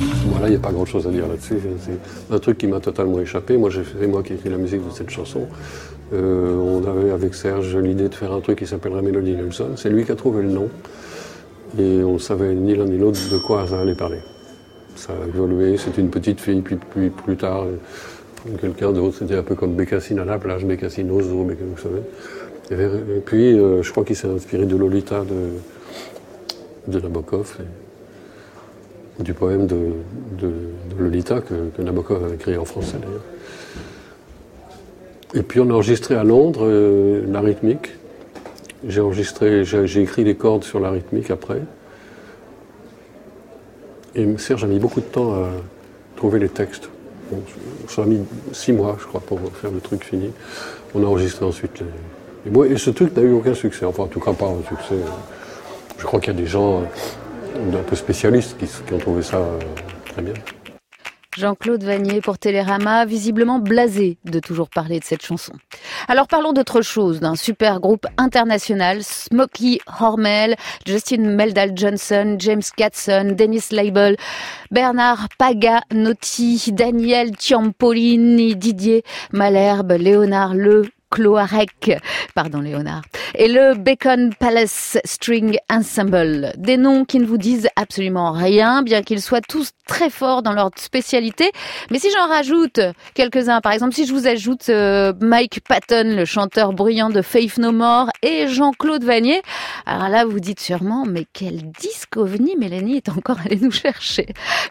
Il 0.46 0.50
n'y 0.50 0.56
a 0.56 0.60
pas 0.60 0.72
grand 0.72 0.86
chose 0.86 1.08
à 1.08 1.10
dire 1.10 1.28
là-dessus. 1.28 1.56
C'est 1.80 2.36
un 2.36 2.40
truc 2.40 2.58
qui 2.58 2.68
m'a 2.68 2.80
totalement 2.80 3.20
échappé. 3.20 3.58
Moi, 3.58 3.70
c'est 3.72 4.08
moi 4.08 4.24
qui 4.24 4.34
ai 4.34 4.36
écrit 4.36 4.50
la 4.50 4.58
musique 4.58 4.86
de 4.86 4.92
cette 4.92 5.10
chanson. 5.10 5.48
Euh, 6.14 6.56
on 6.56 6.86
avait 6.86 7.12
avec 7.12 7.34
Serge 7.34 7.76
l'idée 7.78 8.10
de 8.10 8.14
faire 8.14 8.34
un 8.34 8.42
truc 8.42 8.60
qui 8.60 8.68
s'appellerait 8.68 9.02
Melody 9.02 9.36
Nelson. 9.36 9.72
C'est 9.76 9.90
lui 9.90 10.04
qui 10.04 10.12
a 10.12 10.16
trouvé 10.16 10.44
le 10.44 10.50
nom. 10.50 10.70
Et 11.80 12.04
on 12.04 12.14
ne 12.14 12.18
savait 12.20 12.54
ni 12.54 12.76
l'un 12.76 12.86
ni 12.86 12.98
l'autre 12.98 13.20
de 13.32 13.38
quoi 13.38 13.66
ça 13.68 13.80
allait 13.80 13.96
parler. 13.96 14.20
Ça 14.96 15.14
a 15.14 15.28
évolué, 15.28 15.78
c'est 15.78 15.98
une 15.98 16.10
petite 16.10 16.40
fille, 16.40 16.62
puis, 16.62 16.78
plus 17.10 17.36
tard, 17.36 17.66
quelqu'un 18.62 18.92
d'autre, 18.92 19.18
c'était 19.18 19.38
un 19.38 19.44
peu 19.44 19.56
comme 19.56 19.74
Bécassine 19.74 20.20
à 20.20 20.26
la 20.26 20.38
plage, 20.38 20.66
Bécassine 20.66 21.10
aux 21.10 21.22
eaux, 21.22 21.48
vous 21.48 21.78
savez. 21.82 22.02
Et, 22.70 23.20
puis, 23.22 23.58
euh, 23.58 23.82
je 23.82 23.92
crois 23.92 24.04
qu'il 24.04 24.16
s'est 24.16 24.28
inspiré 24.28 24.68
de 24.68 24.76
Lolita 24.76 25.24
de 26.88 27.00
Nabokov 27.00 27.58
du 29.20 29.34
poème 29.34 29.68
de, 29.68 29.92
Lolita 30.98 31.42
que, 31.42 31.82
Nabokov 31.82 32.32
a 32.32 32.34
écrit 32.34 32.58
en 32.58 32.66
français 32.66 32.98
d'ailleurs. 33.02 33.22
Et 35.36 35.42
puis 35.42 35.60
on 35.60 35.70
a 35.70 35.74
enregistré 35.74 36.16
à 36.16 36.24
Londres 36.24 36.66
euh, 36.66 37.24
la 37.28 37.42
rythmique. 37.42 37.92
J'ai 38.88 39.02
enregistré, 39.02 39.64
j'ai 39.64 40.02
écrit 40.02 40.24
les 40.24 40.36
cordes 40.36 40.64
sur 40.64 40.80
la 40.80 40.92
rythmique 40.92 41.32
après. 41.32 41.62
Et 44.16 44.38
Serge 44.38 44.64
a 44.64 44.68
mis 44.68 44.80
beaucoup 44.80 45.00
de 45.00 45.06
temps 45.06 45.34
à 45.34 45.50
trouver 46.16 46.40
les 46.40 46.50
textes. 46.50 46.90
ça 47.88 48.04
a 48.04 48.06
mis 48.06 48.20
six 48.52 48.74
mois, 48.74 48.98
je 49.00 49.06
crois, 49.06 49.22
pour 49.22 49.40
faire 49.54 49.72
le 49.72 49.80
truc 49.80 50.04
fini. 50.04 50.32
On 50.94 51.04
a 51.04 51.08
enregistré 51.08 51.46
ensuite 51.46 51.80
les. 51.80 52.70
Et, 52.70 52.74
et 52.74 52.78
ce 52.78 52.90
truc 52.90 53.16
n'a 53.16 53.24
eu 53.24 53.32
aucun 53.32 53.54
succès. 53.54 53.86
Enfin, 53.86 54.04
en 54.04 54.08
tout 54.08 54.20
cas, 54.20 54.34
pas 54.34 54.48
un 54.48 54.62
succès. 54.68 54.98
Je 55.98 56.04
crois 56.04 56.20
qu'il 56.20 56.34
y 56.34 56.36
a 56.36 56.40
des 56.40 56.48
gens 56.48 56.84
d'un 57.72 57.84
peu 57.84 57.96
spécialistes 57.96 58.58
qui, 58.58 58.94
ont 58.94 58.98
trouvé 58.98 59.22
ça 59.22 59.38
euh, 59.38 59.60
très 60.06 60.22
bien. 60.22 60.34
Jean-Claude 61.38 61.84
Vanier 61.84 62.22
pour 62.22 62.38
Télérama, 62.38 63.06
visiblement 63.06 63.58
blasé 63.58 64.18
de 64.26 64.40
toujours 64.40 64.70
parler 64.70 65.00
de 65.00 65.04
cette 65.04 65.26
chanson. 65.26 65.54
Alors 66.08 66.28
parlons 66.28 66.54
d'autre 66.54 66.82
chose, 66.82 67.20
d'un 67.20 67.36
super 67.36 67.80
groupe 67.80 68.06
international, 68.18 69.04
Smokey 69.04 69.80
Hormel, 70.00 70.56
Justin 70.86 71.36
Meldal 71.36 71.72
Johnson, 71.76 72.36
James 72.38 72.62
Gatson, 72.78 73.34
Dennis 73.36 73.66
Label, 73.72 74.16
Bernard 74.70 75.28
Paganotti, 75.40 76.72
Daniel 76.72 77.32
Ciampolini, 77.36 78.56
Didier 78.56 79.04
Malherbe, 79.32 79.94
Léonard 79.94 80.54
Le, 80.54 80.84
Cloarec, 81.14 81.92
pardon 82.34 82.60
Léonard, 82.60 83.04
et 83.36 83.48
le 83.48 83.76
Bacon 83.76 84.34
Palace 84.34 84.98
String 85.06 85.58
Ensemble. 85.70 86.54
Des 86.58 86.76
noms 86.76 87.06
qui 87.06 87.20
ne 87.20 87.26
vous 87.26 87.38
disent 87.38 87.70
absolument 87.76 88.32
rien, 88.32 88.82
bien 88.82 89.04
qu'ils 89.04 89.22
soient 89.22 89.42
tous 89.42 89.74
très 89.88 90.10
forts 90.10 90.42
dans 90.42 90.54
leur 90.54 90.72
spécialité. 90.76 91.52
Mais 91.92 92.00
si 92.00 92.08
j'en 92.10 92.28
rajoute 92.28 92.80
quelques-uns, 93.14 93.62
par 93.62 93.74
exemple, 93.74 93.94
si 93.94 94.08
je 94.08 94.14
vous 94.14 94.26
ajoute 94.26 94.70
euh, 94.70 95.14
Mike 95.22 95.60
Patton, 95.68 96.16
le 96.16 96.26
chanteur 96.26 96.74
bruyant 96.74 97.12
de 97.12 97.22
Faith 97.22 97.60
No 97.60 97.72
More, 97.72 98.10
et 98.24 98.48
Jean-Claude 98.48 99.04
Vanier, 99.04 99.44
alors 99.86 100.10
là, 100.10 100.26
vous 100.26 100.40
dites 100.40 100.62
sûrement, 100.62 101.06
mais 101.06 101.28
quel 101.32 101.72
disque 101.80 102.18
ovni 102.18 102.56
Mélanie 102.58 102.98
est 102.98 103.10
encore 103.10 103.38
allée 103.46 103.60
nous 103.62 103.70
chercher. 103.72 104.26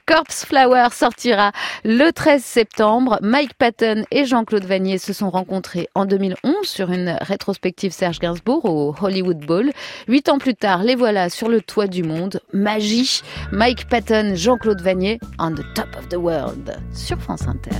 Corpse 0.06 0.44
Flower 0.44 0.88
sortira 0.90 1.52
le 1.84 2.10
13 2.10 2.42
septembre. 2.42 3.20
Mike 3.22 3.54
Patton 3.54 4.02
et 4.10 4.24
Jean-Claude 4.24 4.64
Vanier 4.64 4.98
se 4.98 5.12
sont 5.12 5.30
rencontrés 5.30 5.88
en 5.94 6.04
2011 6.42 6.66
sur 6.66 6.90
une 6.90 7.16
rétrospective 7.20 7.92
Serge 7.92 8.18
Gainsbourg 8.18 8.64
au 8.64 8.94
Hollywood 9.00 9.38
Bowl. 9.44 9.70
Huit 10.08 10.28
ans 10.28 10.38
plus 10.38 10.54
tard, 10.54 10.82
les 10.82 10.94
voilà 10.94 11.30
sur 11.30 11.48
le 11.48 11.60
toit 11.60 11.86
du 11.86 12.02
monde. 12.02 12.40
Magie. 12.52 13.22
Mike 13.50 13.88
Patton, 13.88 14.32
Jean-Claude 14.34 14.80
Vanier 14.80 15.18
on 15.38 15.52
the 15.52 15.64
Top 15.74 15.88
of 15.98 16.08
the 16.08 16.16
World 16.16 16.78
sur 16.92 17.18
France 17.18 17.46
Inter. 17.46 17.70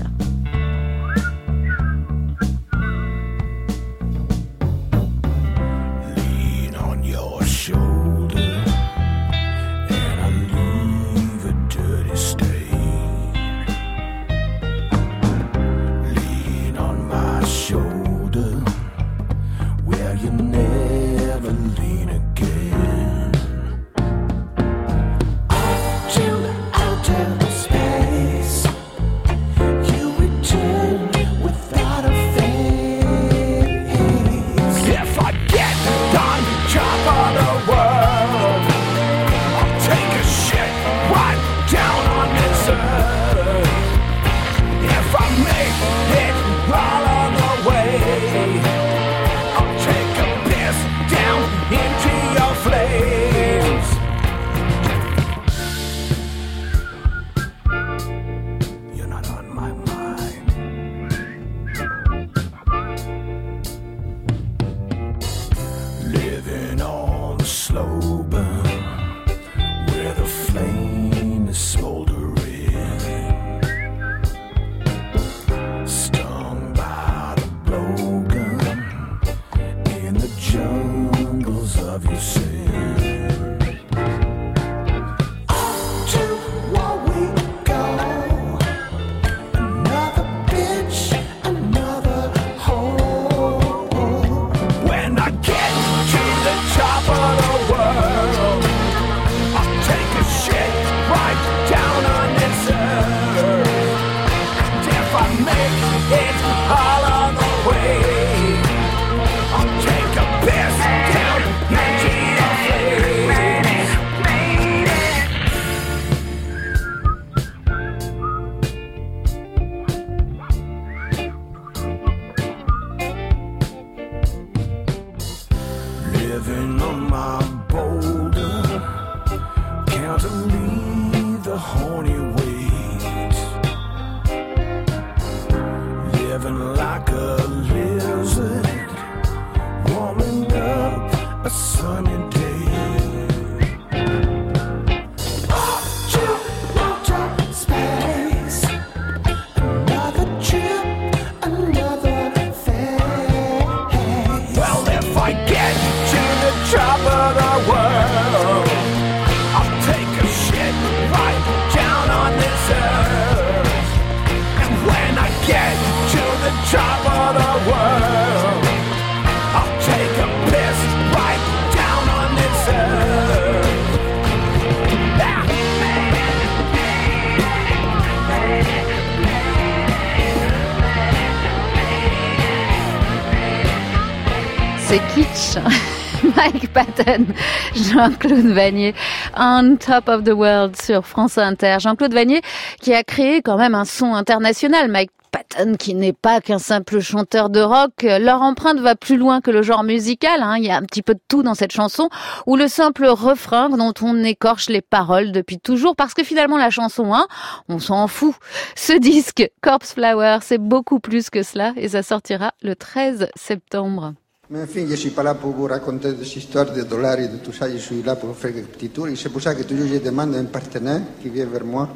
Jean-Claude 187.75 188.47
Vanier, 188.47 188.95
On 189.37 189.77
Top 189.77 190.09
of 190.09 190.25
the 190.25 190.33
World 190.33 190.81
sur 190.81 191.07
France 191.07 191.39
Inter. 191.39 191.77
Jean-Claude 191.81 192.15
Vanier 192.15 192.43
qui 192.81 192.95
a 192.95 193.03
créé 193.03 193.43
quand 193.43 193.57
même 193.57 193.75
un 193.75 193.85
son 193.85 194.15
international. 194.15 194.91
Mike 194.91 195.11
Patton 195.31 195.77
qui 195.79 195.95
n'est 195.95 196.13
pas 196.13 196.43
qu'un 196.43 196.59
simple 196.59 197.01
chanteur 197.01 197.49
de 197.49 197.61
rock. 197.61 198.03
Leur 198.03 198.43
empreinte 198.43 198.81
va 198.81 198.95
plus 198.95 199.17
loin 199.17 199.41
que 199.41 199.51
le 199.51 199.63
genre 199.63 199.83
musical. 199.83 200.43
hein. 200.43 200.57
Il 200.59 200.65
y 200.65 200.71
a 200.71 200.77
un 200.77 200.83
petit 200.83 201.01
peu 201.01 201.15
de 201.15 201.21
tout 201.27 201.43
dans 201.43 201.55
cette 201.55 201.73
chanson 201.73 202.11
ou 202.47 202.57
le 202.57 202.69
simple 202.69 203.07
refrain 203.07 203.71
dont 203.71 203.95
on 204.03 204.23
écorche 204.25 204.69
les 204.69 204.83
paroles 204.83 205.33
depuis 205.33 205.59
toujours 205.59 205.97
parce 205.97 206.13
que 206.13 206.23
finalement 206.23 206.59
la 206.59 206.69
chanson, 206.69 207.15
hein, 207.15 207.27
on 207.71 207.79
s'en 207.79 208.09
fout. 208.09 208.35
Ce 208.77 208.93
disque, 208.93 209.49
Corpse 209.63 209.95
Flower, 209.95 210.39
c'est 210.43 210.59
beaucoup 210.59 211.01
plus 211.01 211.31
que 211.31 211.43
cela 211.43 211.73
et 211.77 211.89
ça 211.89 212.03
sortira 212.03 212.53
le 212.63 212.77
13 212.77 213.29
septembre. 213.35 214.13
Mais 214.53 214.65
enfin, 214.65 214.85
je 214.87 214.97
suis 214.97 215.09
pas 215.09 215.23
là 215.23 215.33
pour 215.33 215.53
vous 215.53 215.67
raconter 215.67 216.13
des 216.13 216.37
histoires 216.37 216.71
de 216.71 216.83
dollars 216.83 217.19
et 217.19 217.29
de 217.29 217.39
tout 217.39 217.55
ça. 217.55 217.71
Je 217.71 217.79
suis 217.79 218.03
là 218.03 218.17
pour 218.17 218.37
faire 218.37 218.53
des 218.53 218.61
petits 218.61 218.91
tours. 218.91 219.09
Et 219.09 219.17
c'est 219.17 219.31
pour 219.31 219.41
ça 219.41 219.55
que 219.55 219.63
toujours 219.63 219.87
je 219.87 219.97
demande 219.97 220.35
un 220.35 220.45
partenaire 220.45 221.01
qui 221.23 221.31
vient 221.31 221.47
vers 221.47 221.65
moi, 221.65 221.89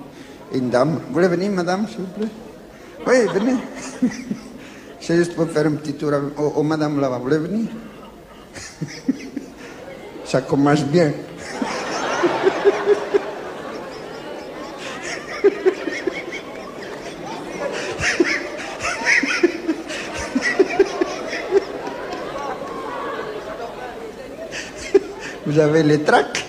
une 0.55 0.71
dame. 0.71 0.99
Vous 1.07 1.13
voulez 1.13 1.29
venir, 1.29 1.51
madame, 1.51 1.87
s'il 1.87 1.99
vous 1.99 2.07
plaît 2.07 2.29
Oui, 3.07 3.17
venez. 3.35 3.59
c'est 5.01 5.17
juste 5.19 5.35
pour 5.35 5.51
faire 5.51 5.67
un 5.67 5.73
petit 5.73 5.93
tour. 5.93 6.13
oh, 6.39 6.63
madame 6.63 6.99
là-bas, 6.99 7.19
vous 7.19 7.25
voulez 7.25 7.39
venir 7.39 7.67
Ça 10.25 10.41
commence 10.41 10.83
bien. 10.85 11.13
Vous 25.57 25.63
avez 25.63 25.83
les 25.83 26.03
tracts 26.03 26.46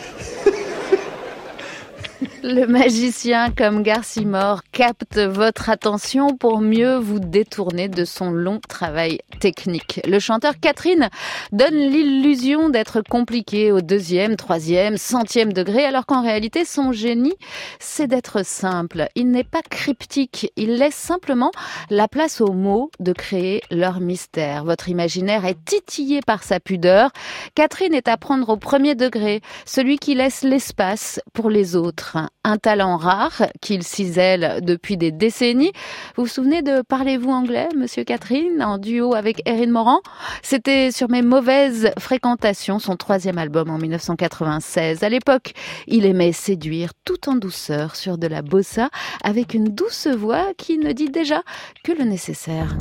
Le 2.49 2.65
magicien 2.65 3.51
comme 3.51 3.83
Garcimore 3.83 4.61
capte 4.71 5.17
votre 5.17 5.69
attention 5.69 6.37
pour 6.37 6.61
mieux 6.61 6.95
vous 6.95 7.19
détourner 7.19 7.89
de 7.89 8.05
son 8.05 8.31
long 8.31 8.61
travail 8.69 9.19
technique. 9.41 9.99
Le 10.07 10.17
chanteur 10.19 10.53
Catherine 10.61 11.09
donne 11.51 11.75
l'illusion 11.75 12.69
d'être 12.69 13.01
compliqué 13.01 13.73
au 13.73 13.81
deuxième, 13.81 14.37
troisième, 14.37 14.95
centième 14.95 15.51
degré, 15.51 15.83
alors 15.83 16.05
qu'en 16.05 16.21
réalité 16.21 16.63
son 16.63 16.93
génie, 16.93 17.35
c'est 17.79 18.07
d'être 18.07 18.45
simple. 18.45 19.09
Il 19.15 19.29
n'est 19.29 19.43
pas 19.43 19.61
cryptique, 19.61 20.49
il 20.55 20.77
laisse 20.77 20.95
simplement 20.95 21.51
la 21.89 22.07
place 22.07 22.39
aux 22.39 22.53
mots 22.53 22.91
de 23.01 23.11
créer 23.11 23.61
leur 23.71 23.99
mystère. 23.99 24.63
Votre 24.63 24.87
imaginaire 24.87 25.43
est 25.43 25.65
titillé 25.65 26.21
par 26.25 26.43
sa 26.43 26.61
pudeur. 26.61 27.11
Catherine 27.55 27.93
est 27.93 28.07
à 28.07 28.15
prendre 28.15 28.47
au 28.47 28.55
premier 28.55 28.95
degré, 28.95 29.41
celui 29.65 29.97
qui 29.97 30.15
laisse 30.15 30.43
l'espace 30.43 31.19
pour 31.33 31.49
les 31.49 31.75
autres. 31.75 32.15
Un 32.49 32.55
talent 32.55 32.95
rare 32.95 33.41
qu'il 33.59 33.83
cisèle 33.83 34.61
depuis 34.63 34.95
des 34.95 35.11
décennies. 35.11 35.73
Vous 36.15 36.23
vous 36.23 36.29
souvenez 36.29 36.61
de 36.61 36.81
Parlez-vous 36.81 37.29
anglais, 37.29 37.67
monsieur 37.75 38.05
Catherine, 38.05 38.63
en 38.63 38.77
duo 38.77 39.15
avec 39.15 39.41
Erin 39.45 39.69
Moran 39.69 39.99
C'était 40.43 40.91
sur 40.91 41.09
mes 41.09 41.21
mauvaises 41.21 41.91
fréquentations, 41.99 42.79
son 42.79 42.95
troisième 42.95 43.37
album 43.37 43.69
en 43.69 43.77
1996. 43.77 45.03
À 45.03 45.09
l'époque, 45.09 45.55
il 45.87 46.05
aimait 46.05 46.31
séduire 46.31 46.91
tout 47.03 47.27
en 47.27 47.35
douceur 47.35 47.97
sur 47.97 48.17
de 48.17 48.27
la 48.27 48.41
bossa 48.41 48.91
avec 49.25 49.53
une 49.53 49.65
douce 49.65 50.07
voix 50.07 50.53
qui 50.57 50.77
ne 50.77 50.93
dit 50.93 51.09
déjà 51.09 51.43
que 51.83 51.91
le 51.91 52.05
nécessaire. 52.05 52.77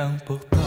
Quelle 0.00 0.14
importance, 0.14 0.59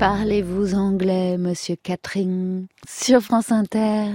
Parlez-vous 0.00 0.74
anglais, 0.76 1.36
monsieur 1.36 1.76
Catherine, 1.76 2.68
sur 2.88 3.20
France 3.20 3.52
Inter. 3.52 4.06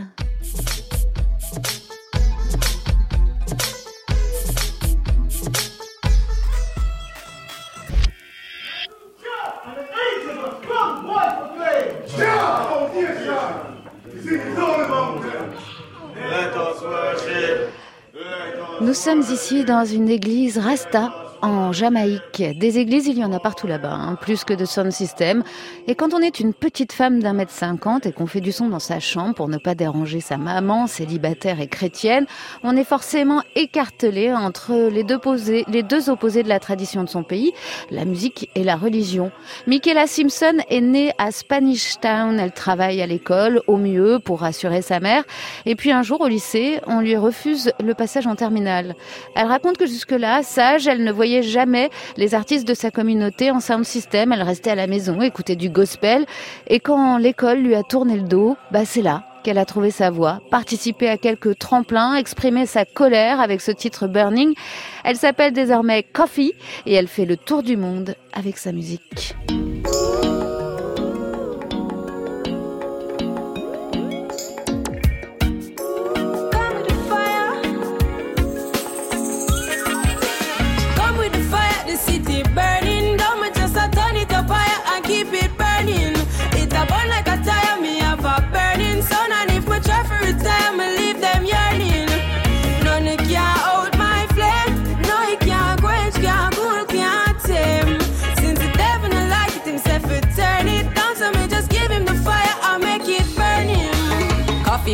Nous 18.81 18.93
sommes 18.95 19.21
ici 19.21 19.63
dans 19.63 19.85
une 19.85 20.09
église 20.09 20.57
Rasta 20.57 21.24
en 21.45 21.71
Jamaïque. 21.71 22.43
Des 22.57 22.79
églises, 22.79 23.07
il 23.07 23.19
y 23.19 23.23
en 23.23 23.31
a 23.31 23.39
partout 23.39 23.67
là-bas, 23.67 23.93
hein, 23.93 24.15
plus 24.19 24.43
que 24.43 24.53
de 24.53 24.65
sound 24.65 24.91
system. 24.91 25.43
Et 25.87 25.93
quand 25.93 26.13
on 26.13 26.19
est 26.19 26.39
une 26.39 26.53
petite 26.53 26.91
femme 26.91 27.21
d'un 27.21 27.33
mètre 27.33 27.51
cinquante 27.51 28.05
et 28.05 28.11
qu'on 28.11 28.25
fait 28.25 28.41
du 28.41 28.51
son 28.51 28.67
dans 28.69 28.79
sa 28.79 28.99
chambre 28.99 29.35
pour 29.35 29.47
ne 29.47 29.57
pas 29.57 29.75
déranger 29.75 30.21
sa 30.21 30.37
maman, 30.37 30.87
célibataire 30.87 31.61
et 31.61 31.67
chrétienne, 31.67 32.25
on 32.63 32.75
est 32.75 32.83
forcément 32.83 33.43
écartelé 33.55 34.33
entre 34.33 34.89
les 34.89 35.03
deux, 35.03 35.19
posés, 35.19 35.65
les 35.67 35.83
deux 35.83 36.09
opposés 36.09 36.41
de 36.41 36.49
la 36.49 36.59
tradition 36.59 37.03
de 37.03 37.09
son 37.09 37.23
pays, 37.23 37.53
la 37.91 38.05
musique 38.05 38.49
et 38.55 38.63
la 38.63 38.75
religion. 38.75 39.31
Michaela 39.67 40.07
Simpson 40.07 40.57
est 40.69 40.81
née 40.81 41.11
à 41.19 41.31
Spanish 41.31 41.99
Town. 41.99 42.39
Elle 42.39 42.53
travaille 42.53 43.01
à 43.01 43.07
l'école, 43.07 43.61
au 43.67 43.77
mieux, 43.77 44.17
pour 44.17 44.39
rassurer 44.39 44.81
sa 44.81 44.99
mère. 44.99 45.23
Et 45.67 45.75
puis 45.75 45.91
un 45.91 46.01
jour, 46.01 46.21
au 46.21 46.27
lycée, 46.27 46.79
on 46.87 47.01
lui 47.01 47.15
refuse 47.15 47.71
le 47.83 47.93
passage 47.93 48.25
en 48.25 48.35
terminale. 48.35 48.95
Elle 49.35 49.47
raconte 49.47 49.77
que 49.77 49.85
jusque-là, 49.85 50.41
sage, 50.41 50.87
elle 50.87 51.03
ne 51.03 51.11
voyait 51.11 51.34
jamais 51.43 51.89
les 52.17 52.35
artistes 52.35 52.67
de 52.67 52.73
sa 52.73 52.91
communauté 52.91 53.51
en 53.51 53.59
sound 53.59 53.85
system. 53.85 54.31
Elle 54.31 54.41
restait 54.43 54.71
à 54.71 54.75
la 54.75 54.87
maison, 54.87 55.21
écoutait 55.21 55.55
du 55.55 55.69
gospel. 55.69 56.25
Et 56.67 56.79
quand 56.79 57.17
l'école 57.17 57.59
lui 57.59 57.75
a 57.75 57.83
tourné 57.83 58.15
le 58.15 58.27
dos, 58.27 58.57
bah 58.71 58.85
c'est 58.85 59.01
là 59.01 59.23
qu'elle 59.43 59.57
a 59.59 59.65
trouvé 59.65 59.91
sa 59.91 60.09
voix, 60.09 60.41
participé 60.49 61.07
à 61.07 61.17
quelques 61.17 61.59
tremplins, 61.59 62.15
exprimé 62.15 62.65
sa 62.65 62.83
colère 62.83 63.39
avec 63.39 63.61
ce 63.61 63.69
titre 63.69 64.07
Burning. 64.07 64.55
Elle 65.03 65.17
s'appelle 65.17 65.53
désormais 65.53 66.01
Coffee 66.01 66.55
et 66.87 66.93
elle 66.93 67.07
fait 67.07 67.25
le 67.25 67.37
tour 67.37 67.61
du 67.61 67.77
monde 67.77 68.15
avec 68.33 68.57
sa 68.57 68.71
musique. 68.71 69.35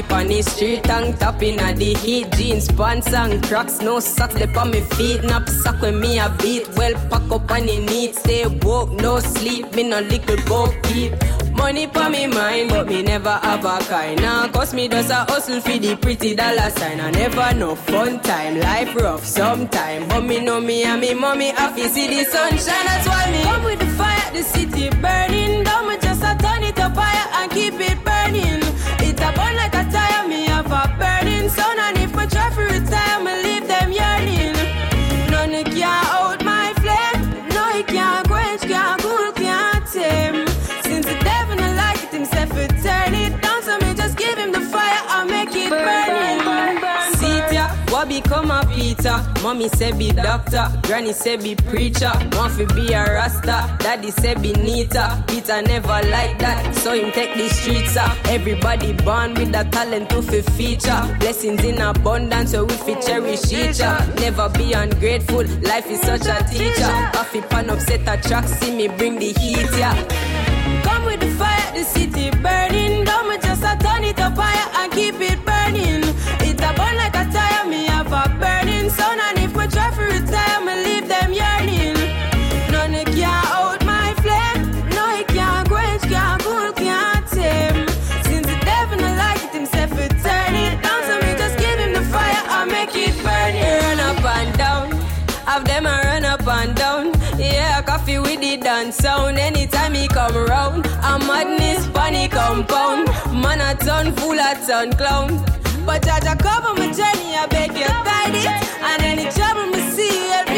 Coffee 0.02 0.14
pon 0.14 0.28
the 0.28 0.42
street, 0.42 0.84
tongue 0.84 1.14
top 1.18 1.42
in 1.44 1.58
the 1.58 1.94
heat. 1.96 2.32
Jeans, 2.32 2.68
pants 2.72 3.14
and 3.14 3.44
cracks, 3.44 3.82
no 3.82 4.00
socks, 4.00 4.34
they 4.34 4.52
on 4.54 4.72
me 4.72 4.82
feet. 4.82 5.24
Nap 5.24 5.48
sock 5.48 5.82
when 5.82 6.00
me 6.00 6.20
a 6.20 6.30
beat. 6.42 6.68
Well, 6.76 6.94
pack 7.10 7.30
up 7.32 7.52
on 7.52 7.66
the 7.66 7.80
need. 7.86 8.16
Stay 8.16 8.46
woke, 8.64 8.92
no 8.92 9.20
sleep. 9.20 9.74
Me 9.76 9.84
no 9.84 10.00
little 10.00 10.38
boat 10.48 10.74
keep. 10.84 11.14
Money 11.54 11.88
pa 11.88 12.10
me 12.10 12.28
mind, 12.28 12.70
but 12.70 12.88
me 12.88 13.04
never 13.04 13.30
have 13.30 13.66
a 13.66 13.80
kind. 13.86 14.22
Now, 14.22 14.48
cause 14.48 14.74
me 14.74 14.88
does 14.88 15.10
a 15.10 15.26
hustle 15.26 15.62
for 15.62 15.78
the 15.78 15.96
pretty 15.96 16.36
dollar 16.36 16.70
sign. 16.72 17.00
I 17.00 17.12
never 17.12 17.54
know 17.56 17.76
fun 17.76 18.20
time, 18.22 18.60
life 18.60 18.96
rough 18.96 19.26
sometime. 19.26 20.08
But 20.08 20.22
me 20.22 20.40
know 20.40 20.60
me 20.60 20.84
and 20.84 21.02
me 21.02 21.14
mommy 21.14 21.50
happy 21.50 21.88
see 21.88 22.08
the 22.08 22.24
sunshine. 22.24 22.86
That's 22.86 23.08
why 23.08 23.32
me 23.32 23.44
Come 23.44 23.64
with 23.66 23.80
the 23.80 23.88
fire, 23.88 24.32
the 24.34 24.44
city 24.44 24.90
burning. 25.02 25.64
Don't 25.64 25.88
me 25.88 25.98
just 25.98 26.24
a 26.24 26.36
turn 26.42 26.64
it 26.64 26.80
up 26.80 26.96
higher 26.96 27.44
and 27.44 27.52
keep 27.52 27.74
it 27.74 28.04
burning. 28.04 28.11
Burning 31.52 31.56
sun. 31.56 31.80
And 31.80 31.98
if 31.98 32.21
Peter? 49.12 49.42
Mommy 49.44 49.68
say 49.70 49.92
be 49.92 50.12
doctor, 50.12 50.72
granny 50.84 51.14
say 51.14 51.36
be 51.36 51.56
preacher. 51.56 52.12
Fi 52.32 52.66
be 52.76 52.94
a 52.94 53.04
rasta, 53.04 53.76
daddy 53.80 54.12
say 54.12 54.36
be 54.36 54.54
neater. 54.54 55.24
Peter 55.28 55.62
never 55.62 56.00
like 56.10 56.38
that, 56.40 56.74
so 56.76 56.94
him 56.94 57.12
take 57.12 57.36
the 57.36 57.50
streets 57.50 57.98
up. 57.98 58.16
Everybody 58.28 58.94
born 58.94 59.34
with 59.34 59.56
a 59.56 59.68
talent 59.72 60.10
to 60.12 60.22
fi 60.22 60.42
feature. 60.42 61.18
Blessings 61.20 61.64
in 61.64 61.82
abundance, 61.82 62.52
so 62.52 62.66
we 62.66 62.74
fi 62.74 62.96
cherish 63.02 63.52
each 63.52 63.82
other. 63.82 64.14
Never 64.16 64.50
be 64.50 64.74
ungrateful, 64.74 65.46
life 65.62 65.90
is 65.90 66.02
such 66.02 66.26
a 66.28 66.44
teacher. 66.50 67.10
Coffee 67.14 67.42
pan 67.42 67.70
upset 67.70 68.02
a 68.08 68.22
track, 68.28 68.48
see 68.48 68.76
me 68.76 68.88
bring 68.88 69.20
the 69.20 69.34
heat, 69.34 69.70
yeah. 69.78 69.96
Come 70.84 71.06
with 71.06 71.20
the 71.20 71.30
fire, 71.32 71.74
the 71.74 71.84
city 71.84 72.30
burning. 72.42 73.04
Don't 73.06 73.22
just 73.42 73.62
turn 73.62 74.04
it 74.04 74.20
up 74.20 74.36
higher 74.36 74.84
and 74.84 74.92
keep 74.92 75.16
it 75.20 75.41
burning. 78.98 79.20
And 79.28 79.38
if 79.40 79.56
we 79.56 79.68
try 79.68 79.92
for 79.92 80.06
retire, 80.06 80.62
me 80.66 80.74
leave 80.86 81.08
them 81.08 81.34
yearning. 81.34 81.96
None 82.72 82.94
it 82.94 83.08
can 83.08 83.44
out 83.48 83.84
my 83.86 84.14
flame. 84.24 84.90
No, 84.90 85.04
it 85.20 85.28
can't 85.28 85.68
quench, 85.68 86.02
can't 86.04 86.42
cool, 86.44 86.72
can't 86.74 87.28
tame. 87.28 87.88
Since 88.26 88.48
the 88.48 88.58
devil 88.66 88.98
not 88.98 89.18
like 89.18 89.44
it 89.44 89.54
himself, 89.54 89.92
it 90.00 90.12
turn 90.24 90.56
it 90.56 90.82
down. 90.82 91.02
So 91.08 91.14
me 91.24 91.32
just 91.38 91.58
give 91.58 91.80
him 91.80 91.94
the 91.94 92.02
fire, 92.14 92.44
I 92.58 92.66
make 92.66 92.96
it 92.96 93.16
burning. 93.24 93.64
Run 93.84 94.00
up 94.00 94.26
and 94.26 94.58
down, 94.58 94.92
have 95.46 95.66
them 95.66 95.86
a 95.86 96.02
run 96.04 96.26
up 96.26 96.48
and 96.48 96.76
down. 96.76 97.14
Yeah, 97.38 97.82
coffee 97.82 98.20
with 98.20 98.40
the 98.40 98.58
dance 98.58 98.98
sound. 98.98 99.38
Anytime 99.40 99.94
he 99.94 100.08
come 100.08 100.36
round, 100.36 100.86
a 100.86 101.20
madness 101.20 101.88
panic 101.90 102.32
compound. 102.32 103.08
Man 103.32 103.62
a 103.62 103.76
ton 103.76 104.14
full 104.14 104.40
a 104.40 104.56
ton 104.68 104.92
clown. 104.94 105.61
But 105.92 106.04
Jah 106.04 106.36
cover 106.38 106.74
my 106.80 106.88
journey, 106.88 107.36
I 107.36 107.46
beg 107.48 107.74
you 107.74 107.84
guide 107.84 108.34
it. 108.34 108.48
And 108.48 109.04
any 109.04 109.30
trouble 109.30 109.68
me 109.76 109.92
see, 109.92 110.51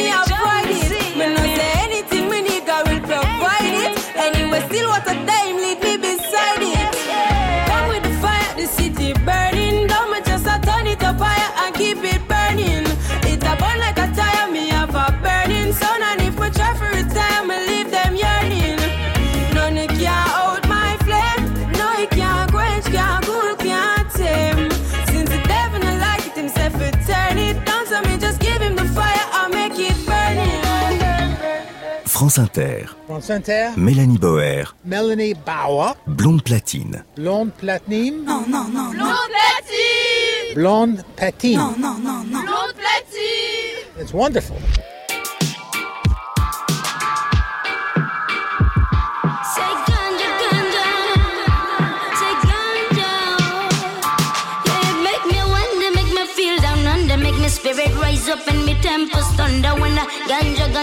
France 32.23 32.39
Inter. 32.39 32.85
France 33.05 33.29
Inter, 33.29 33.71
Mélanie 33.75 34.17
Boer. 34.17 34.73
Melanie 34.85 35.33
Bauer, 35.33 35.93
Blonde 36.07 36.41
platine. 36.41 37.03
blonde 37.17 37.51
platine, 37.51 38.23
Non, 38.23 38.45
non, 38.47 38.63
non, 38.71 38.91
Blonde 38.91 39.27
platine! 39.27 40.55
blonde 40.55 41.03
patine. 41.17 41.57
Non, 41.57 41.75
non, 41.77 41.95
non, 42.01 42.23
non. 42.31 42.43
Blonde 42.43 42.75
platine! 42.75 44.01
It's 44.01 44.13
wonderful. 44.13 44.55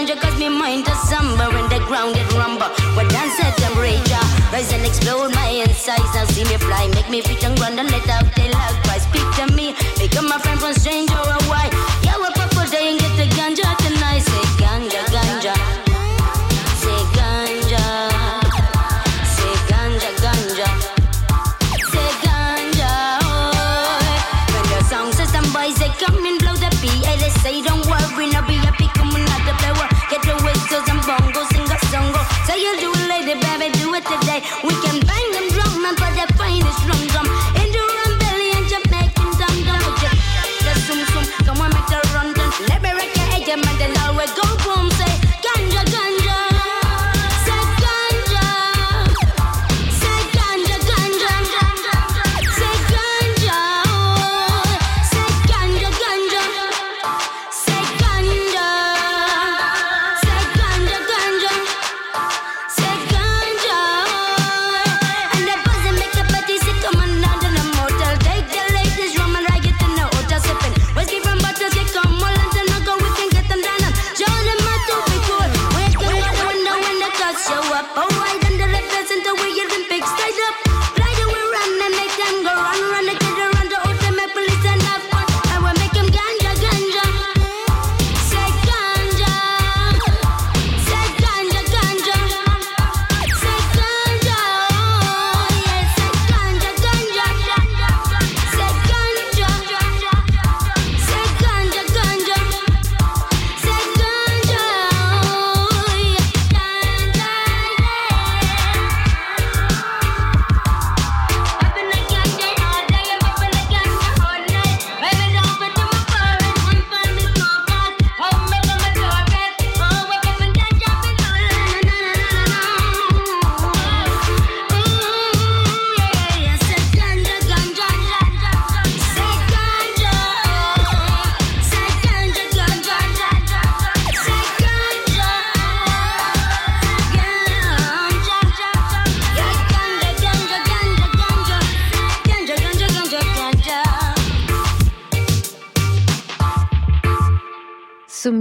Ganja, 0.01 0.19
cause 0.19 0.37
me 0.37 0.49
mind 0.49 0.85
to 0.85 0.95
somber 0.95 1.45
when 1.53 1.69
the 1.69 1.79
ground 1.85 2.15
get 2.15 2.31
rumble. 2.33 2.67
When 2.95 3.07
dance 3.09 3.39
at 3.39 3.55
temperature, 3.57 4.25
rise 4.51 4.71
and 4.73 4.85
explode 4.85 5.33
my 5.33 5.49
insides. 5.49 6.13
Now 6.15 6.25
see 6.25 6.43
me 6.43 6.57
fly, 6.57 6.87
make 6.95 7.09
me 7.09 7.21
fit 7.21 7.43
and 7.43 7.57
grand 7.57 7.79
and 7.79 7.89
let 7.91 8.07
out 8.09 8.33
the 8.35 8.49
loud 8.49 8.75
cries. 8.83 9.03
Speak 9.03 9.27
to 9.37 9.53
me, 9.53 9.75
become 9.99 10.27
my 10.27 10.39
friend 10.39 10.59
from 10.59 10.73
stranger 10.73 11.40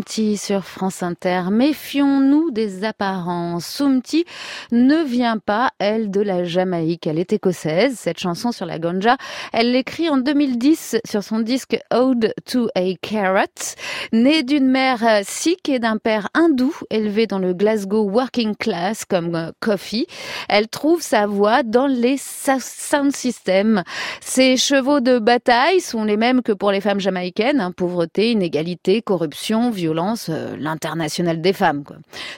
welcome 0.01 0.10
Soumti 0.11 0.37
sur 0.37 0.65
France 0.65 1.05
Inter. 1.05 1.43
Méfions-nous 1.53 2.51
des 2.51 2.83
apparences. 2.83 3.65
Soumti 3.65 4.25
ne 4.73 5.05
vient 5.05 5.39
pas, 5.39 5.71
elle, 5.79 6.11
de 6.11 6.21
la 6.21 6.43
Jamaïque. 6.43 7.07
Elle 7.07 7.21
est 7.21 7.33
écossaise. 7.33 7.97
Cette 7.97 8.19
chanson 8.19 8.51
sur 8.51 8.67
la 8.67 8.81
ganja, 8.81 9.17
elle 9.53 9.71
l'écrit 9.71 10.09
en 10.11 10.17
2010 10.17 10.97
sur 11.05 11.23
son 11.23 11.39
disque 11.39 11.79
Ode 11.93 12.35
to 12.45 12.67
a 12.75 12.93
Carrot. 13.01 13.77
Née 14.13 14.43
d'une 14.43 14.67
mère 14.67 15.05
euh, 15.07 15.21
sikh 15.23 15.69
et 15.69 15.79
d'un 15.79 15.97
père 15.97 16.29
hindou, 16.35 16.75
élevé 16.91 17.29
dans 17.29 17.39
le 17.39 17.55
Glasgow 17.55 18.03
working 18.03 18.57
class 18.57 19.05
comme 19.05 19.37
euh, 19.37 19.53
Coffee, 19.61 20.09
elle 20.49 20.67
trouve 20.67 21.03
sa 21.03 21.27
voix 21.27 21.63
dans 21.63 21.87
les 21.87 22.17
sound 22.19 23.15
systems. 23.15 23.85
Ses 24.21 24.57
chevaux 24.57 24.99
de 24.99 25.21
bataille 25.21 25.81
sont 25.81 26.03
les 26.03 26.17
mêmes 26.17 26.43
que 26.43 26.53
pour 26.53 26.73
les 26.73 26.81
femmes 26.81 27.01
jamaïcaines. 27.01 27.61
hein, 27.61 27.71
pauvreté, 27.71 28.33
inégalité, 28.33 29.03
corruption, 29.03 29.71
violence, 29.71 30.00
euh, 30.29 30.57
l'international 30.59 31.41
des 31.41 31.53
femmes. 31.53 31.85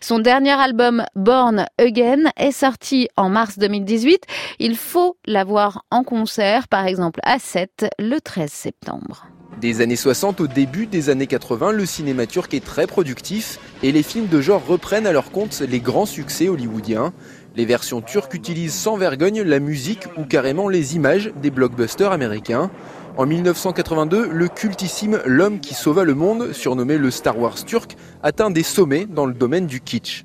Son 0.00 0.18
dernier 0.18 0.52
album 0.52 1.04
Born 1.14 1.66
Again 1.78 2.30
est 2.36 2.52
sorti 2.52 3.08
en 3.16 3.28
mars 3.28 3.58
2018. 3.58 4.24
Il 4.58 4.76
faut 4.76 5.16
la 5.26 5.44
voir 5.44 5.84
en 5.90 6.02
concert, 6.02 6.68
par 6.68 6.86
exemple 6.86 7.20
à 7.22 7.38
7 7.38 7.86
le 7.98 8.20
13 8.20 8.50
septembre. 8.50 9.26
Des 9.60 9.80
années 9.80 9.96
60 9.96 10.40
au 10.40 10.46
début 10.48 10.86
des 10.86 11.08
années 11.08 11.26
80, 11.26 11.72
le 11.72 11.86
cinéma 11.86 12.26
turc 12.26 12.52
est 12.52 12.64
très 12.64 12.86
productif 12.86 13.60
et 13.82 13.92
les 13.92 14.02
films 14.02 14.26
de 14.26 14.40
genre 14.40 14.64
reprennent 14.66 15.06
à 15.06 15.12
leur 15.12 15.30
compte 15.30 15.60
les 15.60 15.78
grands 15.78 16.06
succès 16.06 16.48
hollywoodiens. 16.48 17.12
Les 17.54 17.66
versions 17.66 18.00
turques 18.00 18.34
utilisent 18.34 18.74
sans 18.74 18.96
vergogne 18.96 19.42
la 19.42 19.60
musique 19.60 20.06
ou 20.16 20.24
carrément 20.24 20.68
les 20.68 20.96
images 20.96 21.32
des 21.40 21.50
blockbusters 21.50 22.10
américains. 22.10 22.70
En 23.18 23.26
1982, 23.26 24.28
le 24.28 24.48
cultissime 24.48 25.20
L'homme 25.26 25.60
qui 25.60 25.74
sauva 25.74 26.04
le 26.04 26.14
monde, 26.14 26.52
surnommé 26.52 26.96
le 26.96 27.10
Star 27.10 27.38
Wars 27.38 27.62
turc, 27.64 27.96
atteint 28.22 28.50
des 28.50 28.62
sommets 28.62 29.06
dans 29.06 29.26
le 29.26 29.34
domaine 29.34 29.66
du 29.66 29.80
kitsch. 29.80 30.24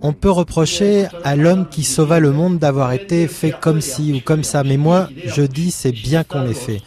On 0.00 0.12
peut 0.12 0.30
reprocher 0.30 1.08
à 1.24 1.34
l'homme 1.36 1.68
qui 1.68 1.82
sauva 1.82 2.20
le 2.20 2.30
monde 2.30 2.58
d'avoir 2.58 2.92
été 2.92 3.26
fait 3.26 3.52
comme 3.58 3.80
ci 3.80 4.12
ou 4.14 4.20
comme 4.24 4.44
ça, 4.44 4.62
mais 4.62 4.76
moi 4.76 5.08
je 5.26 5.42
dis 5.42 5.70
c'est 5.70 5.92
bien 5.92 6.24
qu'on 6.24 6.42
l'ait 6.42 6.54
fait. 6.54 6.82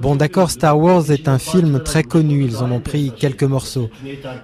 Bon 0.00 0.16
d'accord, 0.16 0.50
Star 0.50 0.78
Wars 0.78 1.10
est 1.10 1.28
un 1.28 1.38
film 1.38 1.82
très 1.82 2.02
connu, 2.02 2.44
ils 2.44 2.58
en 2.58 2.70
ont 2.70 2.80
pris 2.80 3.12
quelques 3.16 3.44
morceaux. 3.44 3.90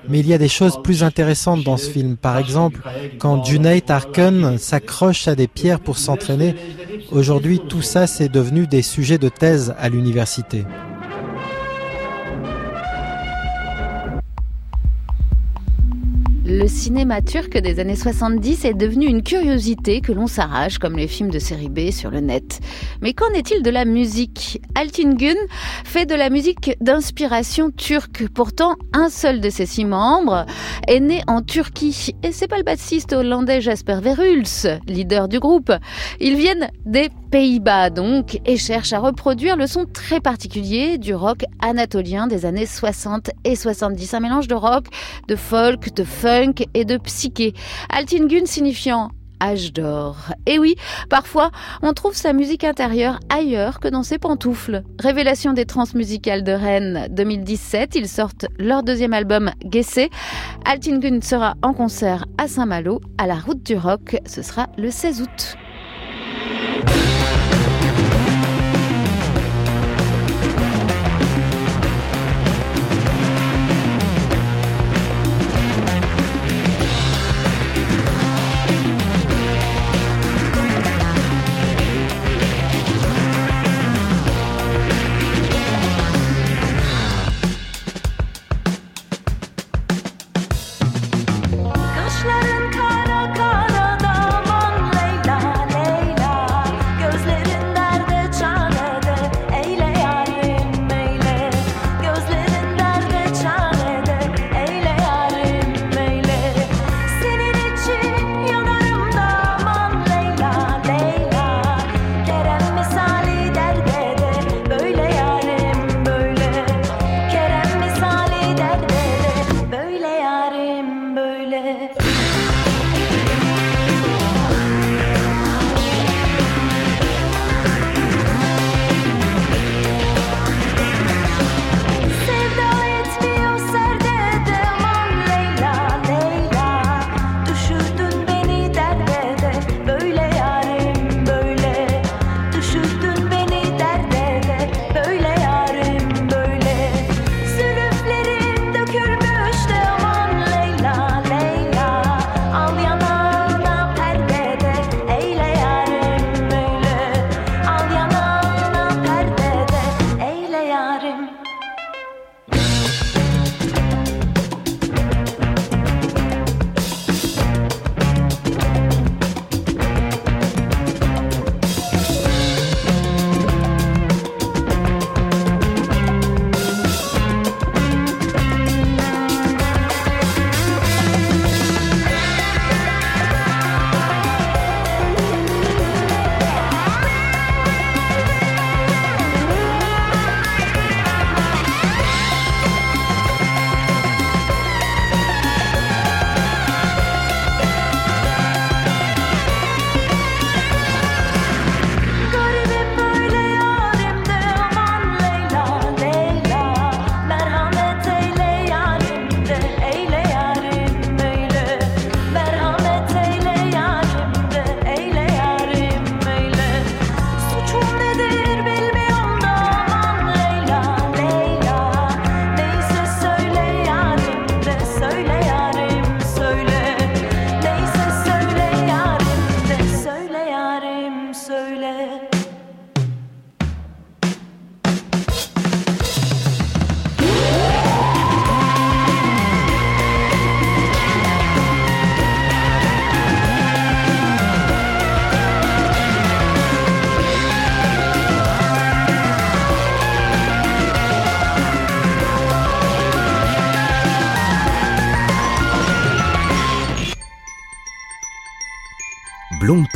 Mais 0.09 0.21
il 0.21 0.27
y 0.27 0.35
a 0.35 0.39
des 0.39 0.49
choses 0.49 0.81
plus 0.83 1.03
intéressantes 1.03 1.65
dans 1.65 1.77
ce 1.77 1.91
film. 1.91 2.17
Par 2.17 2.39
exemple, 2.39 2.81
quand 3.19 3.45
Junaid 3.45 3.91
Arkin 3.91 4.59
s'accroche 4.59 5.29
à 5.29 5.35
des 5.35 5.49
pierres 5.49 5.81
pour 5.81 5.99
s'entraîner, 5.99 6.55
aujourd'hui 7.11 7.61
tout 7.69 7.83
ça 7.83 8.07
c'est 8.07 8.29
devenu 8.29 8.67
des 8.67 8.83
sujets 8.83 9.19
de 9.19 9.29
thèse 9.29 9.75
à 9.79 9.89
l'université. 9.89 10.65
Le 16.69 16.75
cinéma 16.75 17.23
turc 17.23 17.57
des 17.57 17.81
années 17.81 17.97
70 17.97 18.67
est 18.67 18.75
devenu 18.75 19.07
une 19.07 19.23
curiosité 19.23 20.03
que 20.03 20.13
l'on 20.13 20.27
s'arrache 20.27 20.77
comme 20.77 20.99
les 20.99 21.09
films 21.09 21.31
de 21.31 21.39
série 21.39 21.71
B 21.71 21.91
sur 21.91 22.11
le 22.11 22.21
net. 22.21 22.61
Mais 23.01 23.15
qu'en 23.15 23.31
est-il 23.31 23.63
de 23.63 23.71
la 23.71 23.87
musique? 23.87 24.61
Altin 24.75 25.15
Gun 25.15 25.39
fait 25.85 26.05
de 26.05 26.15
la 26.15 26.29
musique 26.29 26.77
d'inspiration 26.83 27.71
turque. 27.71 28.29
Pourtant, 28.29 28.77
un 28.93 29.09
seul 29.09 29.41
de 29.41 29.49
ses 29.49 29.65
six 29.65 29.87
membres 29.87 30.45
est 30.87 31.01
né 31.01 31.23
en 31.27 31.41
Turquie. 31.41 32.15
Et 32.23 32.33
c'est 32.33 32.49
pas 32.49 32.59
le 32.59 32.65
bassiste 32.65 33.15
hollandais 33.15 33.63
Jasper 33.63 34.01
Verhulst, 34.03 34.69
leader 34.87 35.29
du 35.29 35.41
groupe. 35.41 35.73
Ils 36.21 36.37
viennent 36.37 36.69
des 36.85 37.09
Pays-Bas 37.31 37.91
donc 37.91 38.41
et 38.47 38.57
cherchent 38.57 38.93
à 38.93 38.99
reproduire 38.99 39.57
le 39.57 39.67
son 39.67 39.85
très 39.85 40.21
particulier 40.21 40.99
du 40.99 41.15
rock 41.15 41.45
anatolien 41.61 42.27
des 42.27 42.47
années 42.47 42.67
60 42.67 43.31
et 43.45 43.55
70. 43.55 44.15
Un 44.15 44.21
mélange 44.21 44.49
de 44.49 44.55
rock, 44.55 44.87
de 45.29 45.37
folk, 45.37 45.95
de 45.95 46.05
funk 46.05 46.58
et 46.75 46.85
de 46.85 46.97
psyché. 46.97 47.55
Altingun 47.91 48.47
signifiant 48.47 49.11
âge 49.41 49.73
d'or. 49.73 50.17
Et 50.47 50.59
oui, 50.59 50.75
parfois, 51.09 51.51
on 51.83 51.93
trouve 51.93 52.15
sa 52.15 52.33
musique 52.33 52.65
intérieure 52.65 53.21
ailleurs 53.29 53.81
que 53.81 53.89
dans 53.89 54.03
ses 54.03 54.19
pantoufles. 54.19 54.83
Révélation 54.99 55.53
des 55.53 55.65
transmusicales 55.65 56.43
de 56.43 56.53
Rennes 56.53 57.09
2017, 57.11 57.95
ils 57.95 58.09
sortent 58.09 58.47
leur 58.59 58.83
deuxième 58.83 59.13
album 59.13 59.51
Gessé. 59.71 60.11
Altingun 60.65 61.21
sera 61.21 61.55
en 61.63 61.73
concert 61.73 62.25
à 62.39 62.49
Saint-Malo, 62.49 63.01
à 63.19 63.27
la 63.27 63.37
route 63.37 63.63
du 63.63 63.77
rock. 63.77 64.17
Ce 64.27 64.43
sera 64.43 64.69
le 64.77 64.91
16 64.91 65.23
août. 65.23 65.57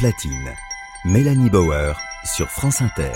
platine. 0.02 0.52
Mélanie 1.04 1.48
Bauer 1.48 2.02
sur 2.24 2.50
France 2.50 2.82
Inter. 2.82 3.12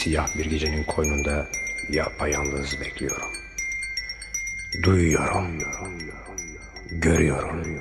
siyah 0.00 0.38
bir 0.38 0.46
gecenin 0.46 0.84
koynunda 0.84 1.48
yapayalnız 1.90 2.80
bekliyorum. 2.80 3.32
Duyuyorum, 4.82 5.58
görüyorum. 6.90 7.80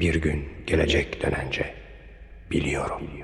Bir 0.00 0.14
gün 0.14 0.48
gelecek 0.66 1.22
dönence 1.22 1.74
biliyorum. 2.50 3.19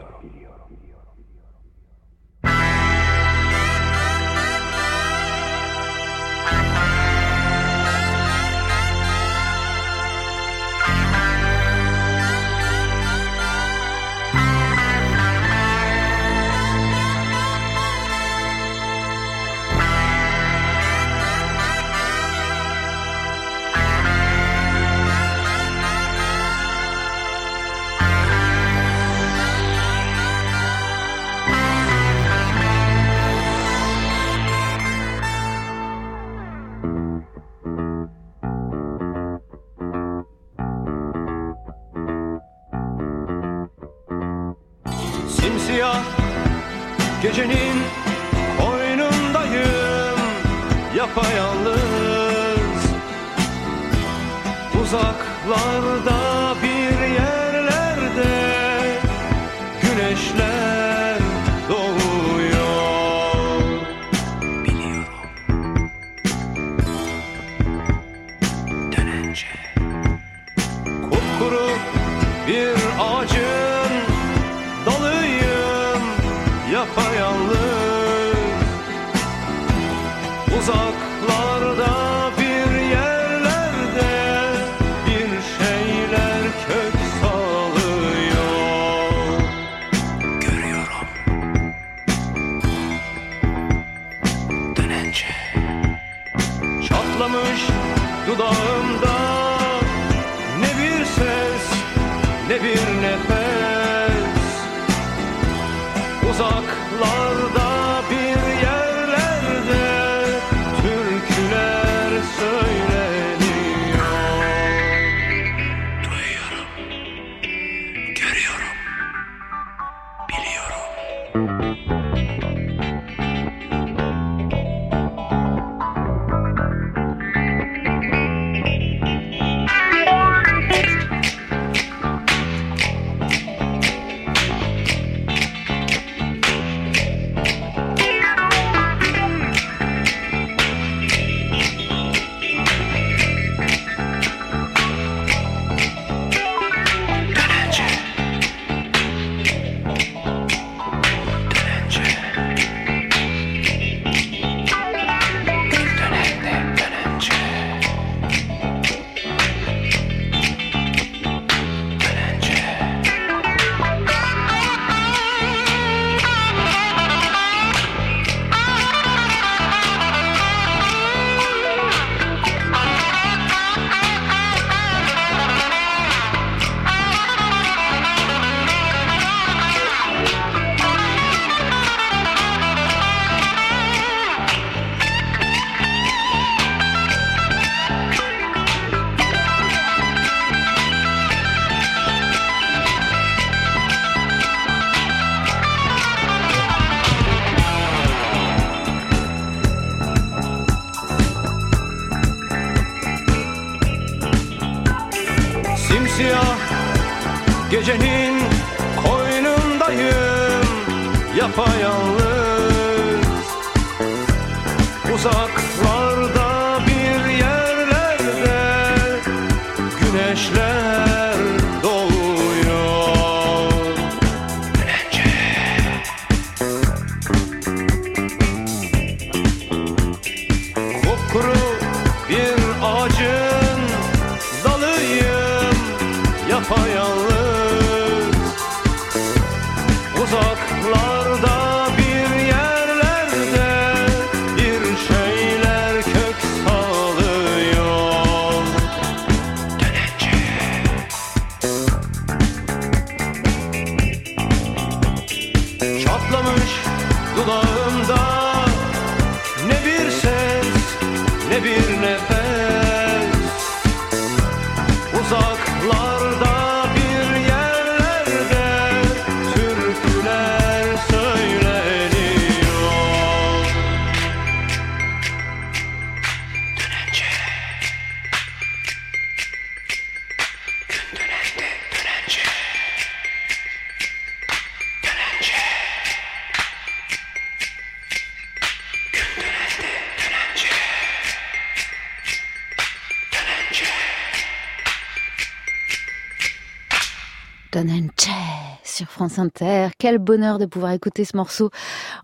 France. 299.28 299.90
Quel 299.98 300.18
bonheur 300.18 300.58
de 300.58 300.66
pouvoir 300.66 300.92
écouter 300.92 301.24
ce 301.24 301.36
morceau 301.36 301.70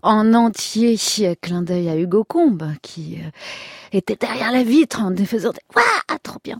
en 0.01 0.33
entier. 0.33 0.97
Clin 1.41 1.61
d'œil 1.61 1.89
à 1.89 1.97
Hugo 1.97 2.23
Combe 2.23 2.71
qui 2.81 3.17
euh, 3.19 3.29
était 3.95 4.15
derrière 4.15 4.51
la 4.51 4.63
vitre 4.63 5.01
en 5.01 5.15
faisant 5.25 5.51
des 5.51 5.59
Ouah, 5.75 6.17
trop 6.23 6.39
bien. 6.43 6.57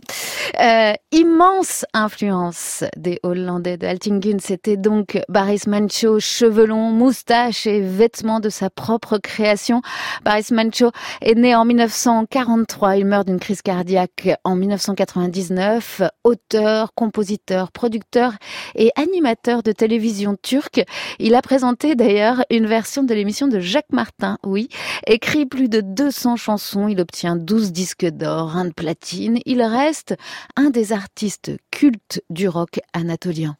Euh, 0.60 0.92
immense 1.12 1.84
influence 1.94 2.84
des 2.96 3.18
Hollandais 3.22 3.76
de 3.76 3.86
Altingen. 3.86 4.38
C'était 4.40 4.76
donc 4.76 5.18
Baris 5.28 5.62
Mancho, 5.66 6.20
cheveux 6.20 6.66
longs, 6.66 6.90
moustache 6.90 7.66
et 7.66 7.80
vêtements 7.80 8.40
de 8.40 8.48
sa 8.48 8.70
propre 8.70 9.18
création. 9.18 9.82
Baris 10.24 10.48
Mancho 10.52 10.90
est 11.22 11.34
né 11.34 11.54
en 11.54 11.64
1943. 11.64 12.96
Il 12.96 13.06
meurt 13.06 13.26
d'une 13.26 13.40
crise 13.40 13.62
cardiaque 13.62 14.28
en 14.44 14.54
1999. 14.54 16.02
Auteur, 16.24 16.94
compositeur, 16.94 17.72
producteur 17.72 18.34
et 18.74 18.90
animateur 18.96 19.62
de 19.62 19.72
télévision 19.72 20.36
turque. 20.40 20.82
Il 21.18 21.34
a 21.34 21.42
présenté 21.42 21.94
d'ailleurs 21.94 22.44
une 22.50 22.66
version 22.66 23.02
de 23.02 23.14
l'émission 23.14 23.48
de 23.48 23.58
Jacques 23.58 23.92
Martin, 23.92 24.38
oui. 24.44 24.68
Écrit 25.06 25.46
plus 25.46 25.68
de 25.68 25.80
200 25.80 26.36
chansons, 26.36 26.88
il 26.88 27.00
obtient 27.00 27.23
12 27.32 27.72
disques 27.72 28.04
d'or, 28.04 28.56
un 28.56 28.66
de 28.66 28.72
platine. 28.72 29.38
Il 29.46 29.62
reste 29.62 30.14
un 30.56 30.70
des 30.70 30.92
artistes 30.92 31.52
cultes 31.70 32.22
du 32.28 32.48
rock 32.48 32.80
anatolien. 32.92 33.56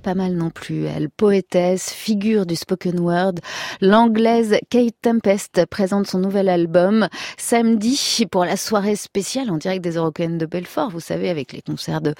Pas 0.00 0.14
mal 0.14 0.32
non 0.32 0.48
plus, 0.48 0.86
elle, 0.86 1.10
poétesse, 1.10 1.90
figure 1.92 2.46
du 2.46 2.56
spoken 2.56 2.98
word. 2.98 3.34
L'anglaise 3.80 4.56
Kate 4.70 4.94
Tempest 5.02 5.66
présente 5.66 6.06
son 6.06 6.18
nouvel 6.18 6.48
album 6.48 7.08
samedi 7.36 8.24
pour 8.30 8.44
la 8.44 8.56
soirée 8.56 8.96
spéciale 8.96 9.50
en 9.50 9.58
direct 9.58 9.82
des 9.84 9.96
Européennes 9.96 10.38
de 10.38 10.46
Belfort, 10.46 10.90
vous 10.90 11.00
savez, 11.00 11.28
avec 11.28 11.52
les 11.52 11.60
concerts 11.60 12.00
de 12.00 12.14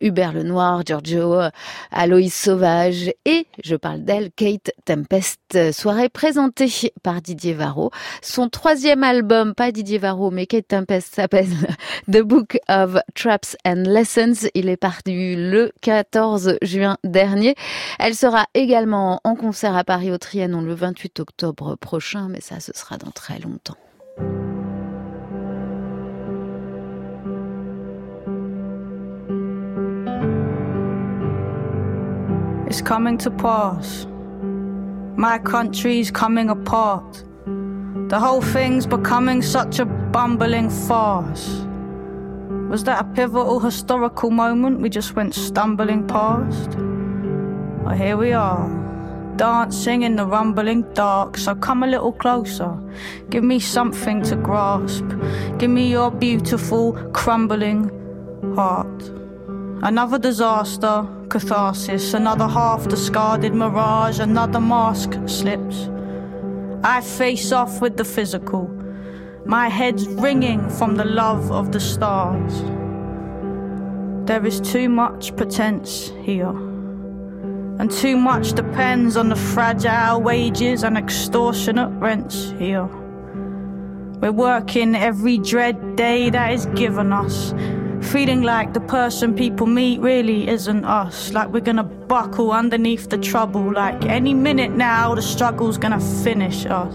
Hubert 0.00 0.32
Lenoir, 0.32 0.82
Giorgio, 0.84 1.40
Aloïs 1.92 2.34
Sauvage 2.34 3.12
et, 3.24 3.46
je 3.62 3.76
parle 3.76 4.02
d'elle, 4.02 4.30
Kate 4.32 4.72
Tempest, 4.84 5.72
soirée 5.72 6.08
présentée 6.08 6.92
par 7.02 7.22
Didier 7.22 7.54
Varro. 7.54 7.90
Son 8.20 8.48
troisième 8.48 9.04
album, 9.04 9.54
pas 9.54 9.70
Didier 9.70 9.98
Varro, 9.98 10.30
mais 10.30 10.46
Kate 10.46 10.68
Tempest 10.68 11.14
s'appelle 11.14 11.46
The 12.10 12.22
Book 12.22 12.58
of 12.68 12.96
Traps 13.14 13.56
and 13.64 13.84
Lessons. 13.86 14.48
Il 14.54 14.68
est 14.68 14.76
paru 14.76 14.92
le 15.06 15.72
14 15.82 16.58
juin 16.62 16.96
Elle 17.98 18.14
sera 18.14 18.46
également 18.54 19.20
en 19.24 19.34
concert 19.34 19.76
à 19.76 19.84
Paris 19.84 20.10
au 20.10 20.18
Trianon 20.18 20.62
le 20.62 20.74
28 20.74 21.20
octobre 21.20 21.76
prochain, 21.76 22.28
mais 22.28 22.40
ça, 22.40 22.60
ce 22.60 22.72
sera 22.74 22.96
dans 22.96 23.10
très 23.10 23.38
longtemps. 23.38 23.76
It's 32.66 32.80
coming 32.80 33.18
to 33.18 33.30
pass. 33.30 34.06
My 35.16 35.38
country's 35.38 36.10
coming 36.10 36.48
apart. 36.48 37.22
The 38.08 38.18
whole 38.18 38.40
thing's 38.40 38.86
becoming 38.86 39.42
such 39.42 39.78
a 39.78 39.84
bumbling 39.84 40.70
farce. 40.70 41.66
Was 42.70 42.84
that 42.84 43.00
a 43.00 43.04
pivotal 43.04 43.60
historical 43.60 44.30
moment 44.30 44.80
we 44.80 44.88
just 44.88 45.14
went 45.14 45.34
stumbling 45.34 46.06
past? 46.06 46.70
Well, 47.82 47.96
here 47.96 48.16
we 48.16 48.32
are, 48.32 48.68
dancing 49.36 50.02
in 50.02 50.14
the 50.14 50.24
rumbling 50.24 50.82
dark. 50.94 51.36
So 51.36 51.54
come 51.56 51.82
a 51.82 51.86
little 51.88 52.12
closer. 52.12 52.78
Give 53.28 53.42
me 53.42 53.58
something 53.58 54.22
to 54.22 54.36
grasp. 54.36 55.04
Give 55.58 55.68
me 55.68 55.90
your 55.90 56.12
beautiful, 56.12 56.92
crumbling 57.12 57.90
heart. 58.54 59.02
Another 59.82 60.16
disaster, 60.16 61.08
catharsis, 61.28 62.14
another 62.14 62.46
half 62.46 62.86
discarded 62.86 63.52
mirage, 63.52 64.20
another 64.20 64.60
mask 64.60 65.18
slips. 65.26 65.88
I 66.84 67.00
face 67.00 67.50
off 67.50 67.80
with 67.80 67.96
the 67.96 68.04
physical. 68.04 68.68
My 69.44 69.68
head's 69.68 70.06
ringing 70.06 70.70
from 70.70 70.94
the 70.94 71.04
love 71.04 71.50
of 71.50 71.72
the 71.72 71.80
stars. 71.80 72.62
There 74.28 74.46
is 74.46 74.60
too 74.60 74.88
much 74.88 75.34
pretense 75.34 76.12
here. 76.22 76.71
And 77.78 77.90
too 77.90 78.16
much 78.16 78.52
depends 78.52 79.16
on 79.16 79.28
the 79.28 79.36
fragile 79.36 80.20
wages 80.20 80.84
and 80.84 80.96
extortionate 80.96 81.90
rents 82.00 82.52
here. 82.58 82.88
We're 84.22 84.30
working 84.30 84.94
every 84.94 85.38
dread 85.38 85.96
day 85.96 86.30
that 86.30 86.52
is 86.52 86.66
given 86.66 87.12
us. 87.12 87.52
Feeling 88.12 88.42
like 88.42 88.72
the 88.72 88.80
person 88.80 89.34
people 89.34 89.66
meet 89.66 90.00
really 90.00 90.48
isn't 90.48 90.84
us. 90.84 91.32
Like 91.32 91.48
we're 91.48 91.60
gonna 91.60 91.82
buckle 91.82 92.52
underneath 92.52 93.10
the 93.10 93.18
trouble. 93.18 93.72
Like 93.72 94.04
any 94.04 94.34
minute 94.34 94.72
now, 94.72 95.14
the 95.14 95.22
struggle's 95.22 95.78
gonna 95.78 96.00
finish 96.22 96.66
us. 96.66 96.94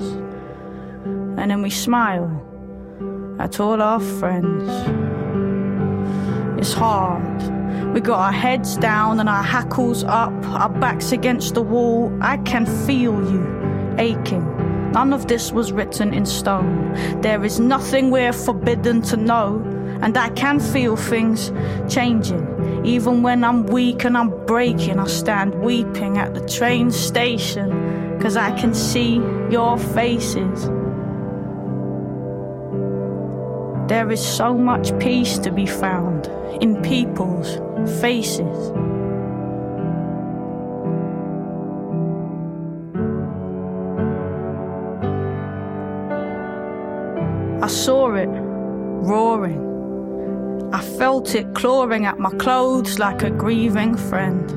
And 1.37 1.51
then 1.51 1.61
we 1.61 1.69
smile 1.69 2.29
at 3.39 3.59
all 3.59 3.81
our 3.81 3.99
friends. 3.99 4.69
It's 6.59 6.73
hard. 6.73 7.56
We 7.93 8.01
got 8.01 8.19
our 8.19 8.31
heads 8.31 8.77
down 8.77 9.19
and 9.19 9.27
our 9.27 9.43
hackles 9.43 10.03
up, 10.03 10.33
our 10.45 10.69
backs 10.69 11.11
against 11.11 11.55
the 11.55 11.61
wall. 11.61 12.15
I 12.21 12.37
can 12.37 12.65
feel 12.65 13.13
you 13.31 13.95
aching. 13.97 14.45
None 14.91 15.13
of 15.13 15.27
this 15.27 15.51
was 15.51 15.71
written 15.71 16.13
in 16.13 16.25
stone. 16.25 16.93
There 17.21 17.43
is 17.43 17.59
nothing 17.59 18.11
we're 18.11 18.33
forbidden 18.33 19.01
to 19.03 19.17
know. 19.17 19.63
And 20.01 20.15
I 20.17 20.29
can 20.29 20.59
feel 20.59 20.95
things 20.95 21.51
changing. 21.89 22.85
Even 22.85 23.23
when 23.23 23.43
I'm 23.43 23.65
weak 23.65 24.05
and 24.05 24.15
I'm 24.15 24.29
breaking, 24.45 24.99
I 24.99 25.07
stand 25.07 25.55
weeping 25.55 26.17
at 26.17 26.33
the 26.35 26.45
train 26.47 26.91
station. 26.91 28.19
Cause 28.21 28.37
I 28.37 28.51
can 28.59 28.73
see 28.73 29.15
your 29.49 29.77
faces. 29.77 30.69
There 33.87 34.11
is 34.11 34.19
so 34.19 34.53
much 34.53 34.97
peace 34.99 35.37
to 35.39 35.49
be 35.49 35.65
found 35.65 36.27
in 36.61 36.81
people's 36.81 37.55
faces. 38.01 38.71
I 47.63 47.67
saw 47.67 48.13
it 48.15 48.27
roaring. 48.27 49.63
I 50.73 50.81
felt 50.81 51.33
it 51.33 51.55
clawing 51.55 52.05
at 52.05 52.19
my 52.19 52.31
clothes 52.31 52.99
like 52.99 53.23
a 53.23 53.29
grieving 53.29 53.95
friend. 53.95 54.51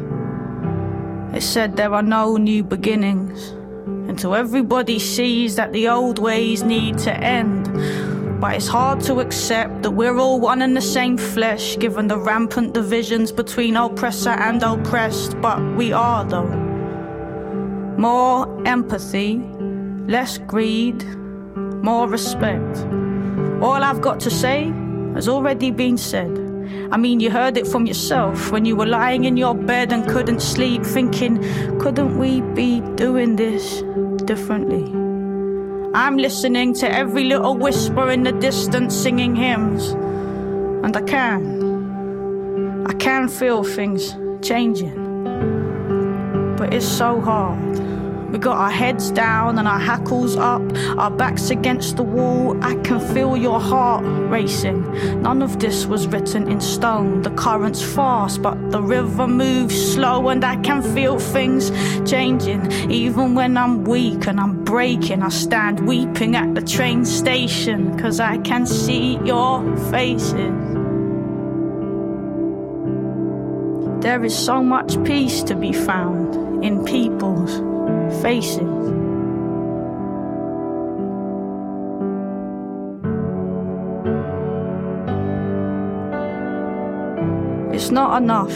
It 1.37 1.43
said 1.43 1.77
there 1.77 1.95
are 1.95 2.03
no 2.03 2.37
new 2.37 2.65
beginnings 2.65 3.51
until 4.11 4.35
everybody 4.35 4.99
sees 4.99 5.55
that 5.55 5.73
the 5.73 5.89
old 5.89 6.19
ways 6.19 6.65
need 6.65 6.99
to 6.99 7.13
end. 7.13 7.69
But 8.41 8.55
it's 8.55 8.69
hard 8.69 9.03
to 9.03 9.21
accept 9.21 9.83
that 9.83 9.91
we're 9.91 10.17
all 10.17 10.41
one 10.41 10.63
and 10.63 10.75
the 10.75 10.81
same 10.81 11.19
flesh, 11.19 11.77
given 11.77 12.09
the 12.09 12.19
rampant 12.19 12.73
divisions 12.73 13.33
between 13.33 13.77
oppressor 13.77 14.31
and 14.31 14.63
oppressed. 14.63 15.39
But 15.43 15.61
we 15.77 15.93
are, 15.93 16.25
though. 16.25 16.49
More 17.99 18.49
empathy, 18.67 19.37
less 20.07 20.39
greed, 20.39 21.05
more 21.85 22.09
respect. 22.09 22.79
All 23.61 23.85
I've 23.85 24.01
got 24.01 24.21
to 24.21 24.31
say 24.31 24.73
has 25.15 25.29
already 25.29 25.71
been 25.71 25.99
said. 25.99 26.31
I 26.93 26.97
mean, 26.97 27.21
you 27.21 27.31
heard 27.31 27.59
it 27.59 27.67
from 27.67 27.85
yourself 27.85 28.51
when 28.51 28.65
you 28.65 28.75
were 28.75 28.87
lying 28.87 29.25
in 29.25 29.37
your 29.37 29.55
bed 29.55 29.93
and 29.93 30.09
couldn't 30.09 30.41
sleep, 30.41 30.83
thinking, 30.83 31.39
couldn't 31.79 32.17
we 32.17 32.41
be 32.41 32.81
doing 32.97 33.37
this 33.37 33.83
differently? 34.25 35.00
I'm 35.93 36.17
listening 36.17 36.73
to 36.75 36.89
every 36.89 37.25
little 37.25 37.57
whisper 37.57 38.13
in 38.13 38.23
the 38.23 38.31
distance 38.31 38.95
singing 38.95 39.35
hymns, 39.35 39.89
and 40.85 40.97
I 40.97 41.03
can. 41.03 42.87
I 42.87 42.93
can 42.93 43.27
feel 43.29 43.65
things 43.65 44.15
changing, 44.41 45.25
but 46.57 46.73
it's 46.73 46.87
so 46.87 47.21
hard. 47.21 47.90
We 48.31 48.39
got 48.39 48.59
our 48.59 48.71
heads 48.71 49.11
down 49.11 49.59
and 49.59 49.67
our 49.67 49.81
hackles 49.81 50.37
up, 50.37 50.63
our 50.97 51.11
backs 51.11 51.51
against 51.51 51.97
the 51.97 52.05
wall. 52.05 52.57
I 52.63 52.77
can 52.77 53.01
feel 53.13 53.37
your 53.37 53.59
heart 53.59 54.05
racing. 54.31 54.83
None 55.23 55.43
of 55.43 55.59
this 55.59 55.87
was 55.87 56.07
written 56.07 56.49
in 56.49 56.61
stone. 56.61 57.23
The 57.23 57.31
current's 57.31 57.83
fast, 57.83 58.41
but 58.41 58.71
the 58.71 58.81
river 58.81 59.27
moves 59.27 59.95
slow, 59.95 60.29
and 60.29 60.45
I 60.45 60.57
can 60.57 60.81
feel 60.95 61.19
things 61.19 61.73
changing. 62.09 62.71
Even 62.91 63.35
when 63.35 63.57
I'm 63.57 63.83
weak 63.83 64.29
and 64.29 64.39
I'm 64.39 64.63
breaking, 64.63 65.23
I 65.23 65.29
stand 65.31 65.87
weeping 65.89 66.37
at 66.37 66.55
the 66.55 66.63
train 66.63 67.05
station, 67.05 67.99
cause 67.99 68.21
I 68.21 68.39
can 68.39 68.65
see 68.65 69.19
your 69.25 69.77
faces. 69.91 70.55
There 74.03 74.25
is 74.25 74.39
so 74.39 74.63
much 74.63 75.03
peace 75.05 75.43
to 75.43 75.57
be 75.57 75.73
found 75.73 76.65
in 76.65 76.85
people's 76.85 77.70
faces. 78.23 78.61
It's 87.75 87.91
not 87.91 88.21
enough 88.23 88.53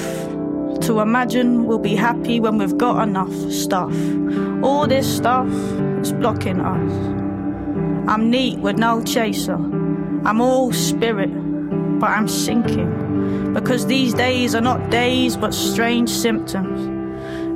to 0.82 1.00
imagine 1.00 1.64
we'll 1.64 1.78
be 1.78 1.96
happy 1.96 2.40
when 2.40 2.58
we've 2.58 2.76
got 2.76 3.02
enough 3.08 3.32
stuff. 3.50 3.94
All 4.62 4.86
this 4.86 5.16
stuff 5.16 5.48
is 6.02 6.12
blocking 6.12 6.60
us. 6.60 6.92
I'm 8.06 8.30
neat 8.30 8.58
with 8.58 8.76
no 8.76 9.02
chaser. 9.02 9.54
I'm 9.54 10.40
all 10.40 10.72
spirit, 10.72 11.30
but 12.00 12.10
I'm 12.10 12.28
sinking. 12.28 13.52
Because 13.54 13.86
these 13.86 14.12
days 14.12 14.54
are 14.54 14.60
not 14.60 14.90
days 14.90 15.36
but 15.36 15.54
strange 15.54 16.10
symptoms. 16.10 16.80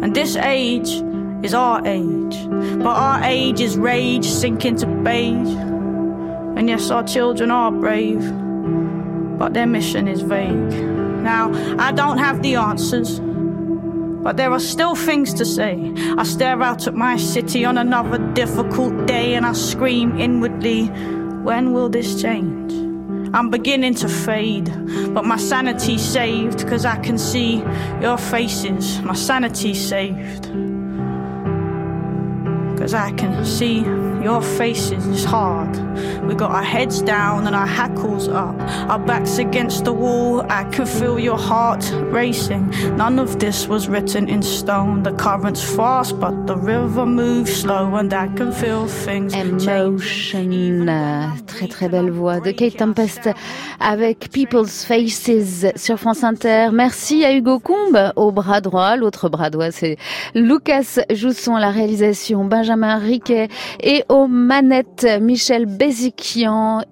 And 0.03 0.15
this 0.15 0.37
age 0.37 1.03
is 1.43 1.55
our 1.55 1.87
age. 1.87 2.47
But 2.49 2.97
our 2.97 3.23
age 3.25 3.61
is 3.61 3.77
rage 3.77 4.27
sinking 4.27 4.77
to 4.77 4.87
beige. 4.87 5.55
And 6.57 6.69
yes, 6.69 6.91
our 6.91 7.05
children 7.05 7.51
are 7.51 7.71
brave, 7.71 8.21
but 9.39 9.55
their 9.55 9.67
mission 9.67 10.09
is 10.09 10.23
vague. 10.23 10.73
Now, 11.23 11.53
I 11.79 11.93
don't 11.93 12.19
have 12.19 12.43
the 12.43 12.57
answers, 12.57 13.21
but 13.21 14.37
there 14.37 14.51
are 14.51 14.61
still 14.61 14.95
things 14.95 15.33
to 15.35 15.45
say. 15.45 15.93
I 16.17 16.25
stare 16.25 16.61
out 16.63 16.87
at 16.89 16.95
my 16.95 17.17
city 17.17 17.65
on 17.65 17.79
another 17.79 18.19
difficult 18.35 19.07
day 19.07 19.35
and 19.35 19.47
I 19.47 19.53
scream 19.53 20.19
inwardly, 20.19 20.87
when 21.45 21.73
will 21.73 21.89
this 21.89 22.21
change? 22.21 22.73
I'm 23.35 23.51
beginning 23.51 23.95
to 23.97 24.09
fade, 24.09 24.73
but 25.15 25.25
my 25.25 25.37
sanity's 25.37 26.03
saved, 26.03 26.67
cause 26.67 26.85
I 26.85 26.97
can 26.97 27.19
see 27.19 27.63
your 28.01 28.17
faces. 28.17 29.01
My 29.03 29.15
sanity's 29.15 29.87
saved. 29.87 30.49
Cause 32.89 32.95
I 32.95 33.13
can 33.13 33.45
see 33.45 33.85
your 34.23 34.43
faces 34.43 35.07
is 35.07 35.25
hard. 35.25 35.77
We 36.27 36.35
got 36.35 36.51
our 36.51 36.63
heads 36.63 37.03
down 37.03 37.47
and 37.47 37.55
our 37.55 37.67
hackles 37.67 38.29
up, 38.29 38.55
our 38.89 38.99
backs 38.99 39.39
against 39.39 39.85
the 39.85 39.93
wall. 39.93 40.45
I 40.51 40.65
can 40.65 40.87
feel 40.87 41.19
your 41.19 41.39
heart 41.39 41.91
racing. 42.11 42.71
None 42.97 43.19
of 43.19 43.39
this 43.39 43.67
was 43.67 43.89
written 43.89 44.29
in 44.29 44.43
stone. 44.43 45.03
The 45.03 45.13
current's 45.13 45.63
fast, 45.63 46.19
but 46.21 46.47
the 46.47 46.57
river 46.57 47.07
moves 47.07 47.55
slow, 47.55 47.95
and 47.97 48.13
I 48.13 48.29
can 48.29 48.53
feel 48.53 48.87
things 48.87 49.35
Emotion, 49.35 50.87
très 51.47 51.69
très 51.69 51.89
belle 51.89 52.11
voix 52.11 52.41
de 52.41 52.51
Kate 52.53 52.77
Tempest 52.77 53.31
avec 53.81 54.31
People's 54.33 54.85
Faces 54.85 55.67
sur 55.77 55.99
France 55.99 56.25
Inter. 56.25 56.69
Merci 56.73 57.25
à 57.25 57.33
Hugo 57.33 57.59
Combe 57.59 58.13
au 58.17 58.33
bras 58.33 58.61
droit, 58.61 58.97
l'autre 58.97 59.29
bras 59.29 59.51
droit 59.51 59.71
c'est 59.71 59.97
Lucas 60.35 61.01
Jousson, 61.11 61.57
la 61.57 61.71
réalisation 61.71 62.45
Benjamin 62.45 62.99
Riquet 62.99 63.49
et 63.81 64.05
aux 64.09 64.27
manettes 64.27 65.07
Michel 65.21 65.67
Béziquian 65.67 66.83